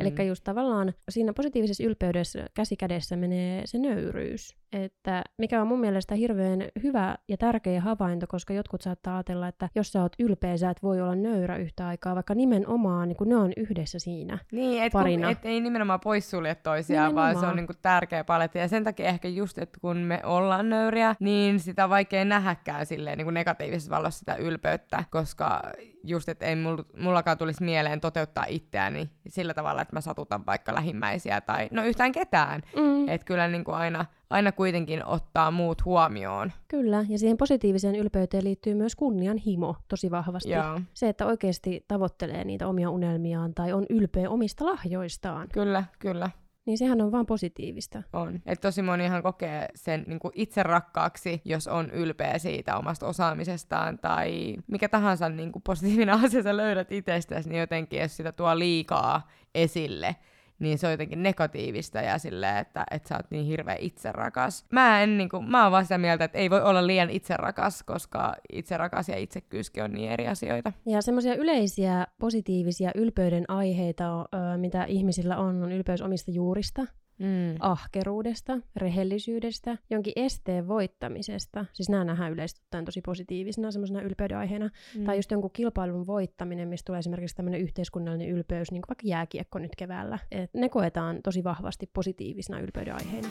Eli 0.00 0.26
just 0.26 0.44
tavallaan 0.44 0.94
siinä 1.08 1.32
positiivisessa 1.32 1.84
ylpeydessä 1.84 2.46
käsikädessä 2.54 3.16
menee 3.16 3.66
se 3.66 3.78
nöyryys. 3.78 4.59
Että 4.72 5.24
mikä 5.38 5.60
on 5.60 5.66
mun 5.66 5.80
mielestä 5.80 6.14
hirveän 6.14 6.64
hyvä 6.82 7.16
ja 7.28 7.36
tärkeä 7.36 7.80
havainto, 7.80 8.26
koska 8.26 8.54
jotkut 8.54 8.82
saattaa 8.82 9.16
ajatella, 9.16 9.48
että 9.48 9.68
jos 9.74 9.92
sä 9.92 10.02
oot 10.02 10.12
ylpeä, 10.18 10.56
sä 10.56 10.70
et 10.70 10.82
voi 10.82 11.00
olla 11.00 11.14
nöyrä 11.14 11.56
yhtä 11.56 11.86
aikaa, 11.86 12.14
vaikka 12.14 12.34
nimenomaan 12.34 13.08
niin 13.08 13.16
kun 13.16 13.28
ne 13.28 13.36
on 13.36 13.52
yhdessä 13.56 13.98
siinä 13.98 14.38
Niin, 14.52 14.82
et, 14.82 14.92
parina. 14.92 15.26
Kun, 15.26 15.32
et 15.32 15.44
ei 15.44 15.60
nimenomaan 15.60 16.00
poissulje 16.00 16.54
toisiaan, 16.54 17.08
nimenomaan. 17.08 17.34
vaan 17.34 17.44
se 17.44 17.50
on 17.50 17.56
niin 17.56 17.78
tärkeä 17.82 18.24
paletti. 18.24 18.58
Ja 18.58 18.68
sen 18.68 18.84
takia 18.84 19.06
ehkä 19.08 19.28
just, 19.28 19.58
että 19.58 19.78
kun 19.80 19.96
me 19.96 20.20
ollaan 20.24 20.68
nöyriä, 20.68 21.14
niin 21.20 21.60
sitä 21.60 21.84
on 21.84 21.90
vaikea 21.90 22.24
nähdäkään 22.24 22.86
silleen 22.86 23.18
niin 23.18 23.26
kuin 23.26 23.34
negatiivisessa 23.34 23.90
valossa 23.90 24.18
sitä 24.18 24.34
ylpeyttä, 24.34 25.04
koska 25.10 25.62
just, 26.04 26.28
että 26.28 26.46
ei 26.46 26.56
mullakaan 26.96 27.38
tulisi 27.38 27.64
mieleen 27.64 28.00
toteuttaa 28.00 28.44
itseäni 28.48 29.10
sillä 29.28 29.54
tavalla, 29.54 29.82
että 29.82 29.96
mä 29.96 30.00
satutan 30.00 30.46
vaikka 30.46 30.74
lähimmäisiä 30.74 31.40
tai 31.40 31.68
no 31.70 31.84
yhtään 31.84 32.12
ketään. 32.12 32.60
Mm. 32.76 33.08
Että 33.08 33.24
kyllä 33.24 33.48
niin 33.48 33.64
kuin 33.64 33.74
aina, 33.74 34.04
aina 34.30 34.52
kuitenkin 34.52 35.06
ottaa 35.06 35.50
muut 35.50 35.84
huomioon. 35.84 36.52
Kyllä, 36.68 37.04
ja 37.08 37.18
siihen 37.18 37.36
positiiviseen 37.36 37.94
ylpeyteen 37.94 38.44
liittyy 38.44 38.74
myös 38.74 38.96
kunnianhimo 38.96 39.76
tosi 39.88 40.10
vahvasti. 40.10 40.50
Joo. 40.50 40.80
Se, 40.94 41.08
että 41.08 41.26
oikeasti 41.26 41.84
tavoittelee 41.88 42.44
niitä 42.44 42.68
omia 42.68 42.90
unelmiaan 42.90 43.54
tai 43.54 43.72
on 43.72 43.86
ylpeä 43.90 44.30
omista 44.30 44.66
lahjoistaan. 44.66 45.48
Kyllä, 45.52 45.84
kyllä 45.98 46.30
niin 46.70 46.78
sehän 46.78 47.00
on 47.00 47.12
vaan 47.12 47.26
positiivista. 47.26 48.02
On. 48.12 48.40
Että 48.46 48.68
tosi 48.68 48.82
monihan 48.82 49.22
kokee 49.22 49.68
sen 49.74 50.04
niin 50.06 50.18
kuin 50.18 50.32
itse 50.34 50.62
rakkaaksi, 50.62 51.42
jos 51.44 51.68
on 51.68 51.90
ylpeä 51.90 52.38
siitä 52.38 52.76
omasta 52.76 53.06
osaamisestaan 53.06 53.98
tai 53.98 54.56
mikä 54.66 54.88
tahansa 54.88 55.28
niin 55.28 55.52
kuin 55.52 55.62
positiivinen 55.62 56.14
asia 56.24 56.42
sä 56.42 56.56
löydät 56.56 56.92
itsestäsi, 56.92 57.48
niin 57.48 57.60
jotenkin 57.60 58.00
jos 58.00 58.16
sitä 58.16 58.32
tuo 58.32 58.58
liikaa 58.58 59.28
esille, 59.54 60.16
niin 60.60 60.78
se 60.78 60.86
on 60.86 60.92
jotenkin 60.92 61.22
negatiivista 61.22 61.98
ja 61.98 62.18
silleen, 62.18 62.56
että, 62.56 62.84
että 62.90 63.08
sä 63.08 63.16
oot 63.16 63.30
niin 63.30 63.46
hirveä 63.46 63.76
itserakas. 63.78 64.64
Mä 64.72 65.02
en 65.02 65.18
niinku, 65.18 65.42
mä 65.42 65.62
oon 65.62 65.72
vaan 65.72 65.84
sitä 65.84 65.98
mieltä, 65.98 66.24
että 66.24 66.38
ei 66.38 66.50
voi 66.50 66.62
olla 66.62 66.86
liian 66.86 67.10
itserakas, 67.10 67.82
koska 67.82 68.34
itserakas 68.52 69.08
ja 69.08 69.16
itsekyyskin 69.16 69.84
on 69.84 69.92
niin 69.92 70.10
eri 70.10 70.28
asioita. 70.28 70.72
Ja 70.86 71.02
semmoisia 71.02 71.34
yleisiä 71.34 72.06
positiivisia 72.18 72.90
ylpeyden 72.94 73.44
aiheita, 73.48 74.26
mitä 74.56 74.84
ihmisillä 74.84 75.36
on, 75.38 75.62
on 75.62 75.72
ylpeys 75.72 76.02
omista 76.02 76.30
juurista, 76.30 76.86
mm. 77.20 77.56
ahkeruudesta, 77.60 78.58
rehellisyydestä, 78.76 79.78
jonkin 79.90 80.12
esteen 80.16 80.68
voittamisesta. 80.68 81.64
Siis 81.72 81.88
nämä 81.88 82.04
nähdään 82.04 82.32
yleisesti 82.32 82.62
tosi 82.84 83.00
positiivisena 83.00 83.70
semmoisena 83.70 84.02
ylpeyden 84.02 84.38
aiheena. 84.38 84.70
Mm. 84.96 85.04
Tai 85.04 85.16
just 85.16 85.30
jonkun 85.30 85.50
kilpailun 85.52 86.06
voittaminen, 86.06 86.68
mistä 86.68 86.86
tulee 86.86 86.98
esimerkiksi 86.98 87.36
tämmöinen 87.36 87.60
yhteiskunnallinen 87.60 88.28
ylpeys, 88.28 88.70
niin 88.70 88.82
kuin 88.82 88.88
vaikka 88.88 89.08
jääkiekko 89.08 89.58
nyt 89.58 89.76
keväällä. 89.76 90.18
Et 90.30 90.54
ne 90.54 90.68
koetaan 90.68 91.22
tosi 91.22 91.44
vahvasti 91.44 91.90
positiivisena 91.92 92.60
ylpeyden 92.60 92.94
aiheena. 92.94 93.28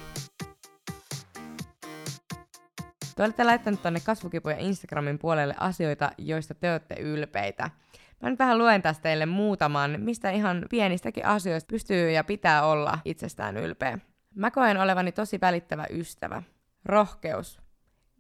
Te 3.16 3.24
olette 3.24 3.44
laittanut 3.44 3.82
tuonne 3.82 4.00
kasvukipuja 4.06 4.58
Instagramin 4.58 5.20
puolelle 5.20 5.56
asioita, 5.58 6.12
joista 6.18 6.54
te 6.54 6.72
olette 6.72 6.96
ylpeitä. 7.00 7.70
Mä 8.22 8.30
nyt 8.30 8.40
vähän 8.40 8.58
luen 8.58 8.82
tästä 8.82 9.04
teille 9.04 9.26
muutaman, 9.26 9.96
mistä 10.00 10.30
ihan 10.30 10.66
pienistäkin 10.70 11.26
asioista 11.26 11.68
pystyy 11.72 12.12
ja 12.12 12.24
pitää 12.24 12.66
olla 12.66 13.00
itsestään 13.06 13.58
ylpeä. 13.58 14.00
Mä 14.36 14.52
koen 14.52 14.78
olevani 14.78 15.12
tosi 15.12 15.42
välittävä 15.42 15.86
ystävä. 15.90 16.44
Rohkeus. 16.86 17.60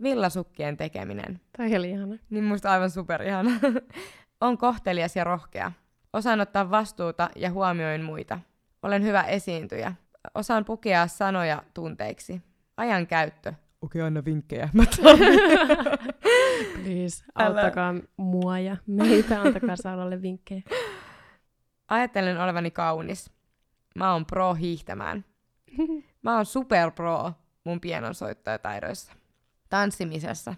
Villasukkien 0.03 0.77
tekeminen. 0.77 1.41
Tai 1.58 1.77
oli 1.77 1.89
ihana. 1.89 2.15
Niin 2.29 2.44
musta 2.44 2.72
aivan 2.72 2.89
superihana. 2.89 3.51
on 4.41 4.58
kohtelias 4.58 5.15
ja 5.15 5.24
rohkea. 5.24 5.72
Osaan 6.13 6.41
ottaa 6.41 6.72
vastuuta 6.72 7.29
ja 7.36 7.51
huomioin 7.51 8.03
muita. 8.03 8.39
Olen 8.84 9.03
hyvä 9.03 9.24
esiintyjä. 9.24 9.94
Osaan 10.36 10.65
pukea 10.65 11.08
sanoja 11.08 11.63
tunteiksi. 11.74 12.41
Ajan 12.77 13.08
käyttö. 13.08 13.53
Okei, 13.82 14.01
okay, 14.01 14.08
anna 14.08 14.25
vinkkejä. 14.25 14.70
Mä 14.74 14.84
Please, 16.74 17.24
auttakaa 17.36 17.89
Älä. 17.89 18.01
mua 18.18 18.60
ja 18.60 18.78
meitä, 18.88 19.42
antakaa 19.42 19.75
Saulalle 19.75 20.22
vinkkejä. 20.22 20.62
Ajattelen 21.88 22.42
olevani 22.42 22.72
kaunis. 22.72 23.32
Mä 23.96 24.13
oon 24.13 24.25
pro 24.25 24.54
hiihtämään. 24.54 25.25
Mä 26.24 26.36
oon 26.36 26.46
super 26.46 26.92
pro 26.92 27.34
mun 27.63 27.82
pienonsoittajataidoissa. 27.82 29.13
Tanssimisessa. 29.70 30.56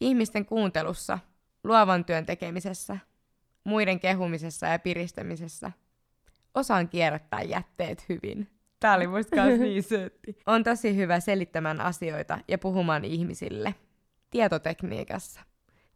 Ihmisten 0.00 0.46
kuuntelussa. 0.46 1.18
Luovan 1.64 2.04
työn 2.04 2.26
tekemisessä. 2.26 2.98
Muiden 3.64 4.00
kehumisessa 4.00 4.66
ja 4.66 4.78
piristämisessä. 4.78 5.72
Osaan 6.54 6.88
kierrättää 6.88 7.42
jätteet 7.42 8.08
hyvin. 8.08 8.50
Tää 8.80 8.94
oli 8.94 9.06
musta 9.06 9.46
niin 9.58 9.82
söötti. 9.82 10.38
On 10.46 10.64
tosi 10.64 10.96
hyvä 10.96 11.20
selittämään 11.20 11.80
asioita 11.80 12.38
ja 12.48 12.58
puhumaan 12.58 13.04
ihmisille. 13.04 13.74
Tietotekniikassa. 14.36 15.40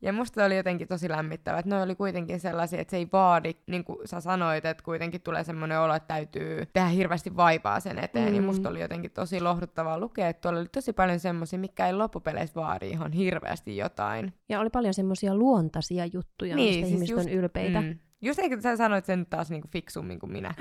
Ja 0.03 0.13
musta 0.13 0.45
oli 0.45 0.57
jotenkin 0.57 0.89
tosi 0.89 1.09
lämmittävä, 1.09 1.59
että 1.59 1.69
ne 1.69 1.83
oli 1.83 1.95
kuitenkin 1.95 2.41
sellaisia, 2.41 2.81
että 2.81 2.91
se 2.91 2.97
ei 2.97 3.09
vaadi, 3.13 3.55
niin 3.67 3.85
kuin 3.85 3.99
sä 4.09 4.21
sanoit, 4.21 4.65
että 4.65 4.85
kuitenkin 4.85 5.21
tulee 5.21 5.45
semmoinen 5.45 5.81
olo, 5.81 5.95
että 5.95 6.09
täytyy 6.09 6.67
tehdä 6.73 6.89
hirveästi 6.89 7.37
vaivaa 7.37 7.81
sen 7.81 7.99
eteen, 7.99 8.27
mm. 8.27 8.33
niin 8.33 8.45
musta 8.45 8.69
oli 8.69 8.81
jotenkin 8.81 9.11
tosi 9.11 9.41
lohduttavaa 9.41 9.99
lukea, 9.99 10.29
että 10.29 10.41
tuolla 10.41 10.61
oli 10.61 10.69
tosi 10.69 10.93
paljon 10.93 11.21
semmoisia, 11.21 11.59
mikä 11.59 11.87
ei 11.87 11.93
loppupeleissä 11.93 12.61
vaadi 12.61 12.91
ihan 12.91 13.13
hirveästi 13.13 13.77
jotain. 13.77 14.33
Ja 14.49 14.61
oli 14.61 14.71
paljon 14.71 14.95
semmoisia 14.95 15.35
luontaisia 15.35 16.07
juttuja, 16.07 16.57
niin, 16.57 16.69
mistä 16.69 16.81
siis 16.81 16.95
ihmiset 16.95 17.17
just, 17.17 17.27
on 17.27 17.33
ylpeitä. 17.33 17.81
Mm. 17.81 17.99
Just 18.23 18.39
eikö 18.39 18.61
sä 18.61 18.77
sanoit 18.77 19.05
sen 19.05 19.27
taas 19.27 19.51
niinku 19.51 19.69
fiksummin 19.73 20.19
kuin 20.19 20.33
minä. 20.33 20.55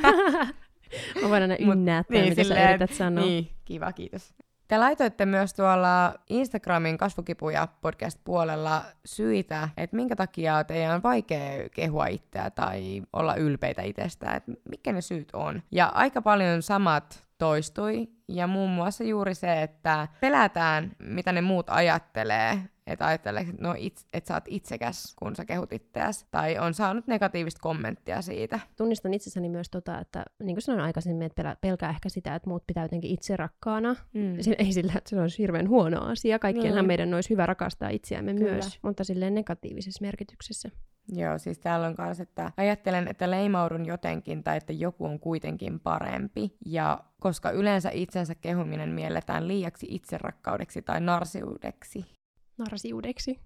Mä 1.21 1.29
voin 1.29 1.41
aina 1.41 1.55
ynnäättää, 1.59 2.17
niin, 2.17 2.29
mitä 2.29 2.43
silleen, 2.43 2.65
sä 2.65 2.69
yrität 2.69 2.93
sanoa. 2.93 3.25
Niin, 3.25 3.49
kiva, 3.65 3.93
kiitos. 3.93 4.33
Te 4.69 4.77
laitoitte 4.77 5.25
myös 5.25 5.53
tuolla 5.53 6.13
Instagramin 6.29 6.97
kasvukipuja 6.97 7.67
podcast-puolella 7.81 8.81
syitä, 9.05 9.69
että 9.77 9.95
minkä 9.95 10.15
takia 10.15 10.63
teidän 10.63 10.95
on 10.95 11.03
vaikea 11.03 11.69
kehua 11.69 12.07
itseä 12.07 12.49
tai 12.49 13.01
olla 13.13 13.35
ylpeitä 13.35 13.81
itsestä, 13.81 14.31
että 14.33 14.51
mikä 14.69 14.91
ne 14.91 15.01
syyt 15.01 15.29
on. 15.33 15.61
Ja 15.71 15.85
aika 15.87 16.21
paljon 16.21 16.61
samat 16.61 17.27
toistui, 17.37 18.07
ja 18.27 18.47
muun 18.47 18.69
muassa 18.69 19.03
juuri 19.03 19.35
se, 19.35 19.61
että 19.61 20.07
pelätään, 20.21 20.91
mitä 20.99 21.31
ne 21.31 21.41
muut 21.41 21.69
ajattelee, 21.69 22.61
että 22.93 23.07
ajattelee, 23.07 23.41
että 23.41 23.53
no 23.59 23.75
it, 23.77 24.05
et 24.13 24.25
sä 24.25 24.33
oot 24.33 24.43
itsekäs, 24.47 25.15
kun 25.15 25.35
sä 25.35 25.45
kehut 25.45 25.73
itseäsi, 25.73 26.25
tai 26.31 26.59
on 26.59 26.73
saanut 26.73 27.07
negatiivista 27.07 27.59
kommenttia 27.61 28.21
siitä. 28.21 28.59
Tunnistan 28.75 29.13
itsessäni 29.13 29.49
myös 29.49 29.69
tota, 29.69 29.99
että 29.99 30.25
niin 30.39 30.55
kuin 30.55 30.61
sanoin 30.61 30.83
aikaisemmin, 30.83 31.25
että 31.25 31.55
pelkää 31.61 31.89
ehkä 31.89 32.09
sitä, 32.09 32.35
että 32.35 32.49
muut 32.49 32.67
pitää 32.67 32.83
jotenkin 32.83 33.11
itse 33.11 33.37
rakkaana. 33.37 33.95
Mm. 34.13 34.37
Ei 34.57 34.73
sillä, 34.73 34.93
että 34.97 35.09
se 35.09 35.21
olisi 35.21 35.37
hirveän 35.37 35.69
huono 35.69 36.01
asia. 36.01 36.39
Kaikkienhan 36.39 36.85
mm. 36.85 36.87
meidän 36.87 37.13
olisi 37.13 37.29
hyvä 37.29 37.45
rakastaa 37.45 37.89
itseämme 37.89 38.33
Kyllä. 38.33 38.51
myös, 38.51 38.79
mutta 38.81 39.03
silleen 39.03 39.35
negatiivisessa 39.35 40.01
merkityksessä. 40.01 40.69
Joo, 41.15 41.37
siis 41.37 41.59
täällä 41.59 41.87
on 41.87 41.95
myös, 41.97 42.19
että 42.19 42.51
ajattelen, 42.57 43.07
että 43.07 43.31
leimaudun 43.31 43.85
jotenkin 43.85 44.43
tai 44.43 44.57
että 44.57 44.73
joku 44.73 45.05
on 45.05 45.19
kuitenkin 45.19 45.79
parempi. 45.79 46.57
Ja 46.65 46.99
koska 47.19 47.51
yleensä 47.51 47.89
itsensä 47.93 48.35
kehuminen 48.35 48.89
mielletään 48.89 49.47
liiaksi 49.47 49.87
itserakkaudeksi 49.89 50.81
tai 50.81 51.01
narsiudeksi. 51.01 52.18
Narsiudeksi. 52.59 53.39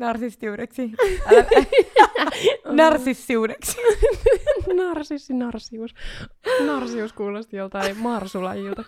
Narsistiudeksi. 0.00 0.90
Älä... 1.30 1.44
Narsissiudeksi. 2.84 3.76
Narsissi, 4.76 5.32
narsius. 5.34 5.94
Narsius 6.66 7.12
kuulosti 7.12 7.56
joltain 7.56 7.98
marsulajilta. 7.98 8.84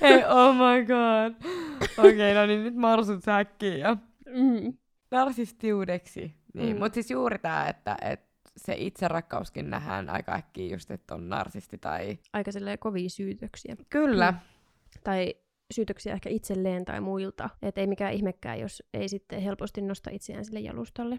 Hei, 0.00 0.24
oh 0.24 0.54
my 0.54 0.84
god. 0.86 1.34
Okei, 1.98 2.14
okay, 2.14 2.34
no 2.34 2.46
niin 2.46 2.64
nyt 2.64 2.74
marsut 2.74 3.24
säkkiin 3.24 3.78
ja... 3.78 3.96
Mm 4.26 4.72
narsistiudeksi. 5.14 6.34
Niin, 6.54 6.76
mm. 6.76 6.78
Mutta 6.82 6.94
siis 6.94 7.10
juuri 7.10 7.38
tämä, 7.38 7.66
että, 7.66 7.96
että 8.00 8.50
se 8.56 8.74
itserakkauskin 8.78 9.70
nähdään 9.70 10.10
aika 10.10 10.34
äkkiä 10.34 10.74
just, 10.74 10.90
että 10.90 11.14
on 11.14 11.28
narsisti 11.28 11.78
tai... 11.78 12.18
Aika 12.32 12.52
silleen 12.52 12.78
kovia 12.78 13.08
syytöksiä. 13.08 13.76
Kyllä. 13.90 14.30
Mm. 14.30 14.38
Tai 15.04 15.34
syytöksiä 15.74 16.14
ehkä 16.14 16.30
itselleen 16.30 16.84
tai 16.84 17.00
muilta. 17.00 17.50
Että 17.62 17.80
ei 17.80 17.86
mikään 17.86 18.12
ihmekään, 18.12 18.60
jos 18.60 18.82
ei 18.94 19.08
sitten 19.08 19.40
helposti 19.40 19.80
nosta 19.80 20.10
itseään 20.10 20.44
sille 20.44 20.60
jalustalle. 20.60 21.18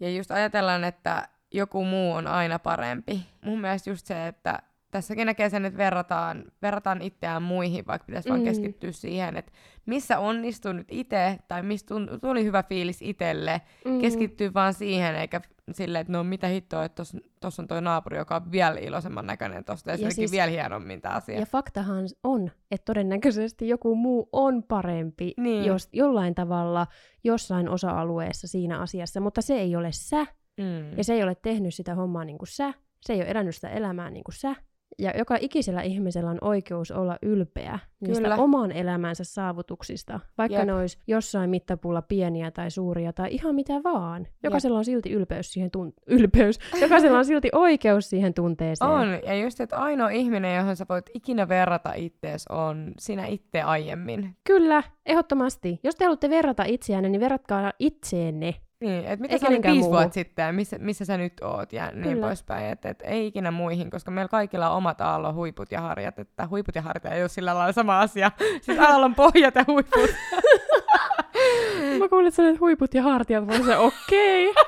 Ja 0.00 0.10
just 0.10 0.30
ajatellaan, 0.30 0.84
että 0.84 1.28
joku 1.54 1.84
muu 1.84 2.12
on 2.12 2.26
aina 2.26 2.58
parempi. 2.58 3.26
Mun 3.44 3.60
mielestä 3.60 3.90
just 3.90 4.06
se, 4.06 4.26
että 4.26 4.58
tässäkin 4.94 5.26
näkee 5.26 5.48
sen, 5.48 5.64
että 5.64 5.78
verrataan, 5.78 6.44
verrataan 6.62 7.02
itseään 7.02 7.42
muihin, 7.42 7.86
vaikka 7.86 8.06
pitäisi 8.06 8.28
mm. 8.28 8.32
vaan 8.32 8.44
keskittyä 8.44 8.92
siihen, 8.92 9.36
että 9.36 9.52
missä 9.86 10.18
onnistun 10.18 10.76
nyt 10.76 10.88
itse, 10.90 11.38
tai 11.48 11.62
mistä 11.62 11.94
tuli 12.20 12.44
hyvä 12.44 12.62
fiilis 12.62 13.02
itselle, 13.02 13.60
mm. 13.84 14.00
keskittyy 14.00 14.54
vaan 14.54 14.74
siihen, 14.74 15.16
eikä 15.16 15.40
silleen, 15.72 16.00
että 16.00 16.12
no 16.12 16.24
mitä 16.24 16.46
hittoa, 16.46 16.84
että 16.84 17.02
tuossa 17.40 17.62
on 17.62 17.68
toi 17.68 17.82
naapuri, 17.82 18.18
joka 18.18 18.36
on 18.36 18.52
vielä 18.52 18.78
iloisemman 18.80 19.26
näköinen 19.26 19.64
tuosta, 19.64 19.90
ja, 19.90 19.96
ja 19.96 20.10
siis, 20.10 20.32
vielä 20.32 20.50
hienommin 20.50 21.00
tämä 21.00 21.14
asia. 21.14 21.38
Ja 21.38 21.46
faktahan 21.46 22.04
on, 22.24 22.50
että 22.70 22.84
todennäköisesti 22.84 23.68
joku 23.68 23.96
muu 23.96 24.28
on 24.32 24.62
parempi 24.62 25.34
niin. 25.36 25.64
jos, 25.64 25.88
jollain 25.92 26.34
tavalla, 26.34 26.86
jossain 27.24 27.68
osa-alueessa 27.68 28.48
siinä 28.48 28.78
asiassa, 28.78 29.20
mutta 29.20 29.42
se 29.42 29.54
ei 29.54 29.76
ole 29.76 29.92
sä, 29.92 30.26
mm. 30.56 30.96
ja 30.96 31.04
se 31.04 31.14
ei 31.14 31.22
ole 31.22 31.34
tehnyt 31.34 31.74
sitä 31.74 31.94
hommaa 31.94 32.24
niin 32.24 32.38
kuin 32.38 32.48
sä, 32.48 32.74
se 33.00 33.12
ei 33.12 33.20
ole 33.20 33.30
elänyt 33.30 33.54
sitä 33.54 33.68
elämää 33.68 34.10
niin 34.10 34.24
kuin 34.24 34.34
sä, 34.34 34.54
ja 34.98 35.12
joka 35.18 35.36
ikisellä 35.40 35.82
ihmisellä 35.82 36.30
on 36.30 36.38
oikeus 36.40 36.90
olla 36.90 37.16
ylpeä 37.22 37.78
niistä 38.00 38.22
Kyllä. 38.22 38.36
oman 38.36 38.72
elämänsä 38.72 39.24
saavutuksista, 39.24 40.20
vaikka 40.38 40.58
Jep. 40.58 40.66
ne 40.66 40.74
olisi 40.74 40.98
jossain 41.06 41.50
mittapuulla 41.50 42.02
pieniä 42.02 42.50
tai 42.50 42.70
suuria 42.70 43.12
tai 43.12 43.28
ihan 43.30 43.54
mitä 43.54 43.72
vaan. 43.84 44.26
Jokaisella 44.42 44.76
Jep. 44.76 44.78
on 44.78 44.84
silti 44.84 45.10
ylpeys 45.12 45.52
siihen 45.52 45.70
tunt- 45.76 46.02
ylpeys. 46.18 46.58
Jokaisella 46.80 47.18
on 47.18 47.24
silti 47.24 47.48
oikeus 47.52 48.10
siihen 48.10 48.34
tunteeseen. 48.34 48.90
On, 48.90 49.08
ja 49.26 49.34
just, 49.34 49.60
että 49.60 49.76
ainoa 49.76 50.08
ihminen, 50.08 50.56
johon 50.56 50.76
sä 50.76 50.86
voit 50.88 51.10
ikinä 51.14 51.48
verrata 51.48 51.92
ittees, 51.96 52.46
on 52.48 52.92
sinä 52.98 53.26
itse 53.26 53.62
aiemmin. 53.62 54.36
Kyllä, 54.44 54.82
ehdottomasti. 55.06 55.80
Jos 55.82 55.94
te 55.94 56.04
haluatte 56.04 56.30
verrata 56.30 56.64
itseänne, 56.66 57.08
niin 57.08 57.20
verratkaa 57.20 57.72
itseenne 57.78 58.54
niin, 58.80 59.04
että 59.04 59.22
mitä 59.22 59.38
sä 59.38 59.46
olit 59.46 59.62
viisi 59.62 59.88
vuotta 59.88 60.14
sitten, 60.14 60.54
missä, 60.54 60.78
missä 60.78 61.04
sä 61.04 61.16
nyt 61.16 61.32
oot 61.42 61.72
ja 61.72 61.90
niin 61.90 62.02
Kyllä. 62.02 62.26
poispäin. 62.26 62.66
Että 62.66 62.88
et, 62.88 63.02
ei 63.04 63.26
ikinä 63.26 63.50
muihin, 63.50 63.90
koska 63.90 64.10
meillä 64.10 64.28
kaikilla 64.28 64.70
on 64.70 64.76
omat 64.76 65.00
aallon 65.00 65.34
huiput 65.34 65.72
ja 65.72 65.80
harjat. 65.80 66.18
Että 66.18 66.46
huiput 66.46 66.74
ja 66.74 66.82
harjat 66.82 67.04
ei 67.04 67.22
ole 67.22 67.28
sillä 67.28 67.54
lailla 67.54 67.72
sama 67.72 68.00
asia. 68.00 68.30
Siis 68.62 68.78
aallon 68.78 69.14
pohjat 69.24 69.54
ja 69.54 69.64
huiput. 69.66 70.10
Mä 71.98 72.08
kuulin, 72.08 72.28
että 72.28 72.42
sä 72.42 72.58
huiput 72.60 72.94
ja 72.94 73.02
hartiat, 73.02 73.46
mä 73.46 73.58
se 73.66 73.76
okei. 73.76 74.50
Okay. 74.50 74.64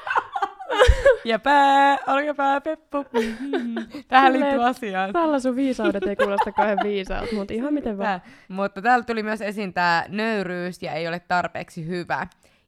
ja 1.25 1.39
pää, 1.39 1.99
olkapää, 2.07 2.61
peppu. 2.61 3.05
Tähän 4.09 4.33
liittyy 4.33 4.65
asiaan. 4.65 5.13
Tällä 5.13 5.41
sun 5.41 5.57
viisaudet 5.57 6.03
ei 6.03 6.17
kuulosta 6.17 6.53
kauhean 6.53 6.79
viisaut, 6.83 7.33
mutta 7.33 7.55
ihan 7.55 7.75
miten 7.75 7.99
vaan. 7.99 8.23
Mutta 8.49 8.83
täällä 8.83 9.05
tuli 9.05 9.23
myös 9.23 9.41
esiin 9.41 9.73
tämä 9.73 10.05
nöyryys 10.09 10.83
ja 10.83 10.93
ei 10.93 11.09
ole 11.09 11.21
tarpeeksi 11.21 11.87
hyvä. 11.87 12.27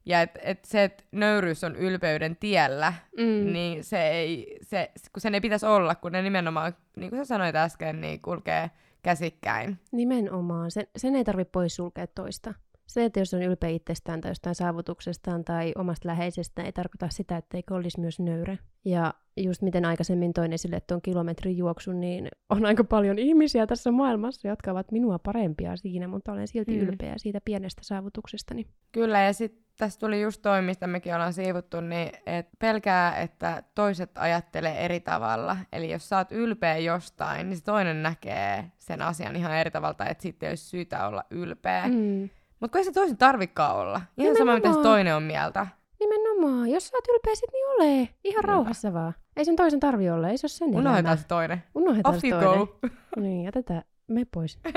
Ja 0.08 0.22
et, 0.22 0.38
et 0.42 0.64
se, 0.64 0.84
että 0.84 1.04
nöyryys 1.12 1.64
on 1.64 1.76
ylpeyden 1.76 2.36
tiellä, 2.36 2.92
mm. 3.16 3.52
niin 3.52 3.84
se 3.84 4.08
ei, 4.08 4.58
se, 4.62 4.90
kun 5.12 5.20
sen 5.20 5.34
ei 5.34 5.40
pitäisi 5.40 5.66
olla, 5.66 5.94
kun 5.94 6.12
ne 6.12 6.22
nimenomaan, 6.22 6.76
niin 6.96 7.10
kuin 7.10 7.20
sä 7.20 7.24
sanoit 7.24 7.56
äsken, 7.56 8.00
niin 8.00 8.22
kulkee 8.22 8.70
käsikkäin. 9.02 9.78
Nimenomaan. 9.92 10.70
Sen, 10.70 10.86
sen 10.96 11.16
ei 11.16 11.24
tarvitse 11.24 11.50
poissulkea 11.52 12.06
toista. 12.06 12.54
Se, 12.86 13.04
että 13.04 13.20
jos 13.20 13.34
on 13.34 13.42
ylpeä 13.42 13.70
itsestään 13.70 14.20
tai 14.20 14.30
jostain 14.30 14.54
saavutuksestaan 14.54 15.44
tai 15.44 15.72
omasta 15.76 16.08
läheisestään, 16.08 16.66
ei 16.66 16.72
tarkoita 16.72 17.08
sitä, 17.10 17.36
että 17.36 17.56
eikö 17.56 17.74
olisi 17.74 18.00
myös 18.00 18.18
nöyrä. 18.18 18.56
Ja 18.84 19.14
just 19.36 19.62
miten 19.62 19.84
aikaisemmin 19.84 20.32
toin 20.32 20.52
esille 20.52 20.80
tuon 20.80 21.02
kilometrin 21.02 21.56
juoksun, 21.56 22.00
niin 22.00 22.28
on 22.48 22.66
aika 22.66 22.84
paljon 22.84 23.18
ihmisiä 23.18 23.66
tässä 23.66 23.90
maailmassa, 23.90 24.48
jotka 24.48 24.70
ovat 24.70 24.92
minua 24.92 25.18
parempia 25.18 25.76
siinä, 25.76 26.08
mutta 26.08 26.32
olen 26.32 26.48
silti 26.48 26.76
mm. 26.76 26.88
ylpeä 26.88 27.14
siitä 27.16 27.40
pienestä 27.44 27.82
saavutuksestani. 27.84 28.66
Kyllä, 28.92 29.20
ja 29.20 29.32
sitten 29.32 29.67
tässä 29.78 30.00
tuli 30.00 30.22
just 30.22 30.42
toi, 30.42 30.62
mistä 30.62 30.86
mekin 30.86 31.14
ollaan 31.14 31.32
siivuttu, 31.32 31.80
niin 31.80 32.12
et 32.26 32.48
pelkää, 32.58 33.16
että 33.16 33.62
toiset 33.74 34.10
ajattelee 34.18 34.84
eri 34.84 35.00
tavalla. 35.00 35.56
Eli 35.72 35.90
jos 35.90 36.08
sä 36.08 36.16
oot 36.16 36.32
ylpeä 36.32 36.76
jostain, 36.78 37.48
niin 37.48 37.56
se 37.56 37.64
toinen 37.64 38.02
näkee 38.02 38.64
sen 38.78 39.02
asian 39.02 39.36
ihan 39.36 39.52
eri 39.56 39.70
tavalla, 39.70 40.06
että 40.06 40.22
sitten 40.22 40.48
olisi 40.48 40.64
syytä 40.64 41.06
olla 41.06 41.24
ylpeä. 41.30 41.88
Mm. 41.88 42.30
Mutta 42.60 42.72
kun 42.72 42.78
ei 42.78 42.84
se 42.84 42.92
toisen 42.92 43.16
tarvikaan 43.16 43.76
olla. 43.76 43.96
Ihan 43.96 44.06
Nimenomaan. 44.16 44.36
sama, 44.38 44.54
mitä 44.54 44.72
se 44.72 44.82
toinen 44.82 45.16
on 45.16 45.22
mieltä. 45.22 45.66
Nimenomaan. 46.00 46.68
Jos 46.70 46.88
sä 46.88 46.96
oot 46.96 47.08
ylpeä, 47.08 47.34
sit 47.34 47.50
niin 47.52 47.66
ole. 47.66 47.94
Ihan 48.00 48.12
Niinpä. 48.24 48.42
rauhassa 48.42 48.92
vaan. 48.92 49.14
Ei 49.36 49.44
sen 49.44 49.56
toisen 49.56 49.80
tarvi 49.80 50.10
olla. 50.10 50.28
Ei 50.28 50.38
se 50.38 50.44
ole 50.44 50.48
sen 50.50 50.68
Unohdetaan 50.74 51.18
se 51.18 51.26
toinen. 51.26 51.62
Unohdetaan 51.74 52.14
Off 52.14 52.20
se 52.22 52.30
toinen. 52.30 52.66
go. 52.66 52.78
niin, 53.16 53.44
jätetään 53.44 53.82
me 54.08 54.26
pois. 54.34 54.58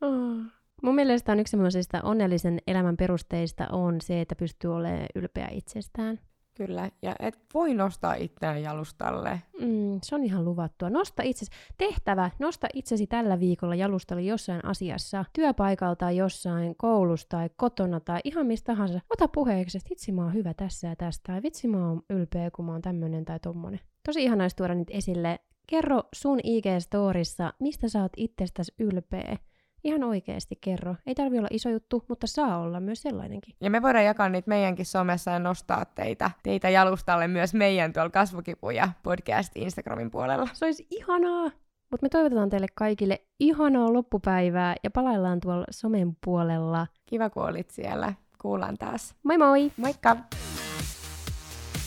oh. 0.00 0.36
Mun 0.84 0.94
mielestä 0.94 1.32
on 1.32 1.40
yksi 1.40 1.50
semmoisista 1.50 2.00
onnellisen 2.02 2.58
elämän 2.66 2.96
perusteista 2.96 3.66
on 3.72 4.00
se, 4.00 4.20
että 4.20 4.34
pystyy 4.36 4.74
olemaan 4.74 5.06
ylpeä 5.14 5.48
itsestään. 5.52 6.20
Kyllä, 6.54 6.90
ja 7.02 7.16
et 7.20 7.38
voi 7.54 7.74
nostaa 7.74 8.14
itseään 8.14 8.62
jalustalle. 8.62 9.42
Mm, 9.60 9.98
se 10.02 10.14
on 10.14 10.24
ihan 10.24 10.44
luvattua. 10.44 10.90
Nosta 10.90 11.22
itsesi. 11.22 11.50
Tehtävä, 11.78 12.30
nosta 12.38 12.66
itsesi 12.74 13.06
tällä 13.06 13.40
viikolla 13.40 13.74
jalustalle 13.74 14.22
jossain 14.22 14.64
asiassa, 14.64 15.24
työpaikalta 15.32 16.10
jossain, 16.10 16.74
koulusta 16.76 17.36
tai 17.36 17.50
kotona 17.56 18.00
tai 18.00 18.20
ihan 18.24 18.46
mistä 18.46 18.66
tahansa. 18.66 19.00
Ota 19.10 19.28
puheeksi, 19.28 19.78
että 19.78 19.90
vitsi 19.90 20.12
mä 20.12 20.22
oon 20.22 20.34
hyvä 20.34 20.54
tässä 20.54 20.88
ja 20.88 20.96
tästä, 20.96 21.32
tai 21.32 21.42
vitsi 21.42 21.68
mä 21.68 21.88
oon 21.88 22.02
ylpeä, 22.10 22.50
kun 22.50 22.64
mä 22.64 22.72
oon 22.72 22.82
tämmönen 22.82 23.24
tai 23.24 23.40
tommonen. 23.40 23.80
Tosi 24.06 24.22
ihana 24.22 24.44
tuoda 24.56 24.74
nyt 24.74 24.90
esille. 24.90 25.38
Kerro 25.66 26.02
sun 26.14 26.38
IG-storissa, 26.44 27.52
mistä 27.60 27.88
sä 27.88 28.02
oot 28.02 28.12
itsestäsi 28.16 28.74
ylpeä. 28.78 29.36
Ihan 29.84 30.04
oikeasti 30.04 30.58
kerro. 30.60 30.96
Ei 31.06 31.14
tarvi 31.14 31.38
olla 31.38 31.48
iso 31.50 31.68
juttu, 31.68 32.04
mutta 32.08 32.26
saa 32.26 32.58
olla 32.58 32.80
myös 32.80 33.02
sellainenkin. 33.02 33.54
Ja 33.60 33.70
me 33.70 33.82
voidaan 33.82 34.04
jakaa 34.04 34.28
niitä 34.28 34.48
meidänkin 34.48 34.86
somessa 34.86 35.30
ja 35.30 35.38
nostaa 35.38 35.84
teitä, 35.84 36.30
teitä 36.42 36.70
jalustalle 36.70 37.28
myös 37.28 37.54
meidän 37.54 37.92
tuolla 37.92 38.10
kasvukipuja 38.10 38.88
podcast 39.02 39.52
Instagramin 39.56 40.10
puolella. 40.10 40.48
Se 40.52 40.64
olisi 40.64 40.86
ihanaa! 40.90 41.50
Mutta 41.90 42.04
me 42.04 42.08
toivotetaan 42.08 42.50
teille 42.50 42.66
kaikille 42.74 43.20
ihanaa 43.40 43.92
loppupäivää 43.92 44.74
ja 44.84 44.90
palaillaan 44.90 45.40
tuolla 45.40 45.64
somen 45.70 46.16
puolella. 46.24 46.86
Kiva, 47.06 47.30
kun 47.30 47.44
olit 47.44 47.70
siellä. 47.70 48.14
Kuullaan 48.42 48.78
taas. 48.78 49.14
Moi 49.22 49.38
moi! 49.38 49.72
Moikka! 49.76 50.16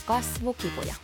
Kasvukipuja. 0.06 0.96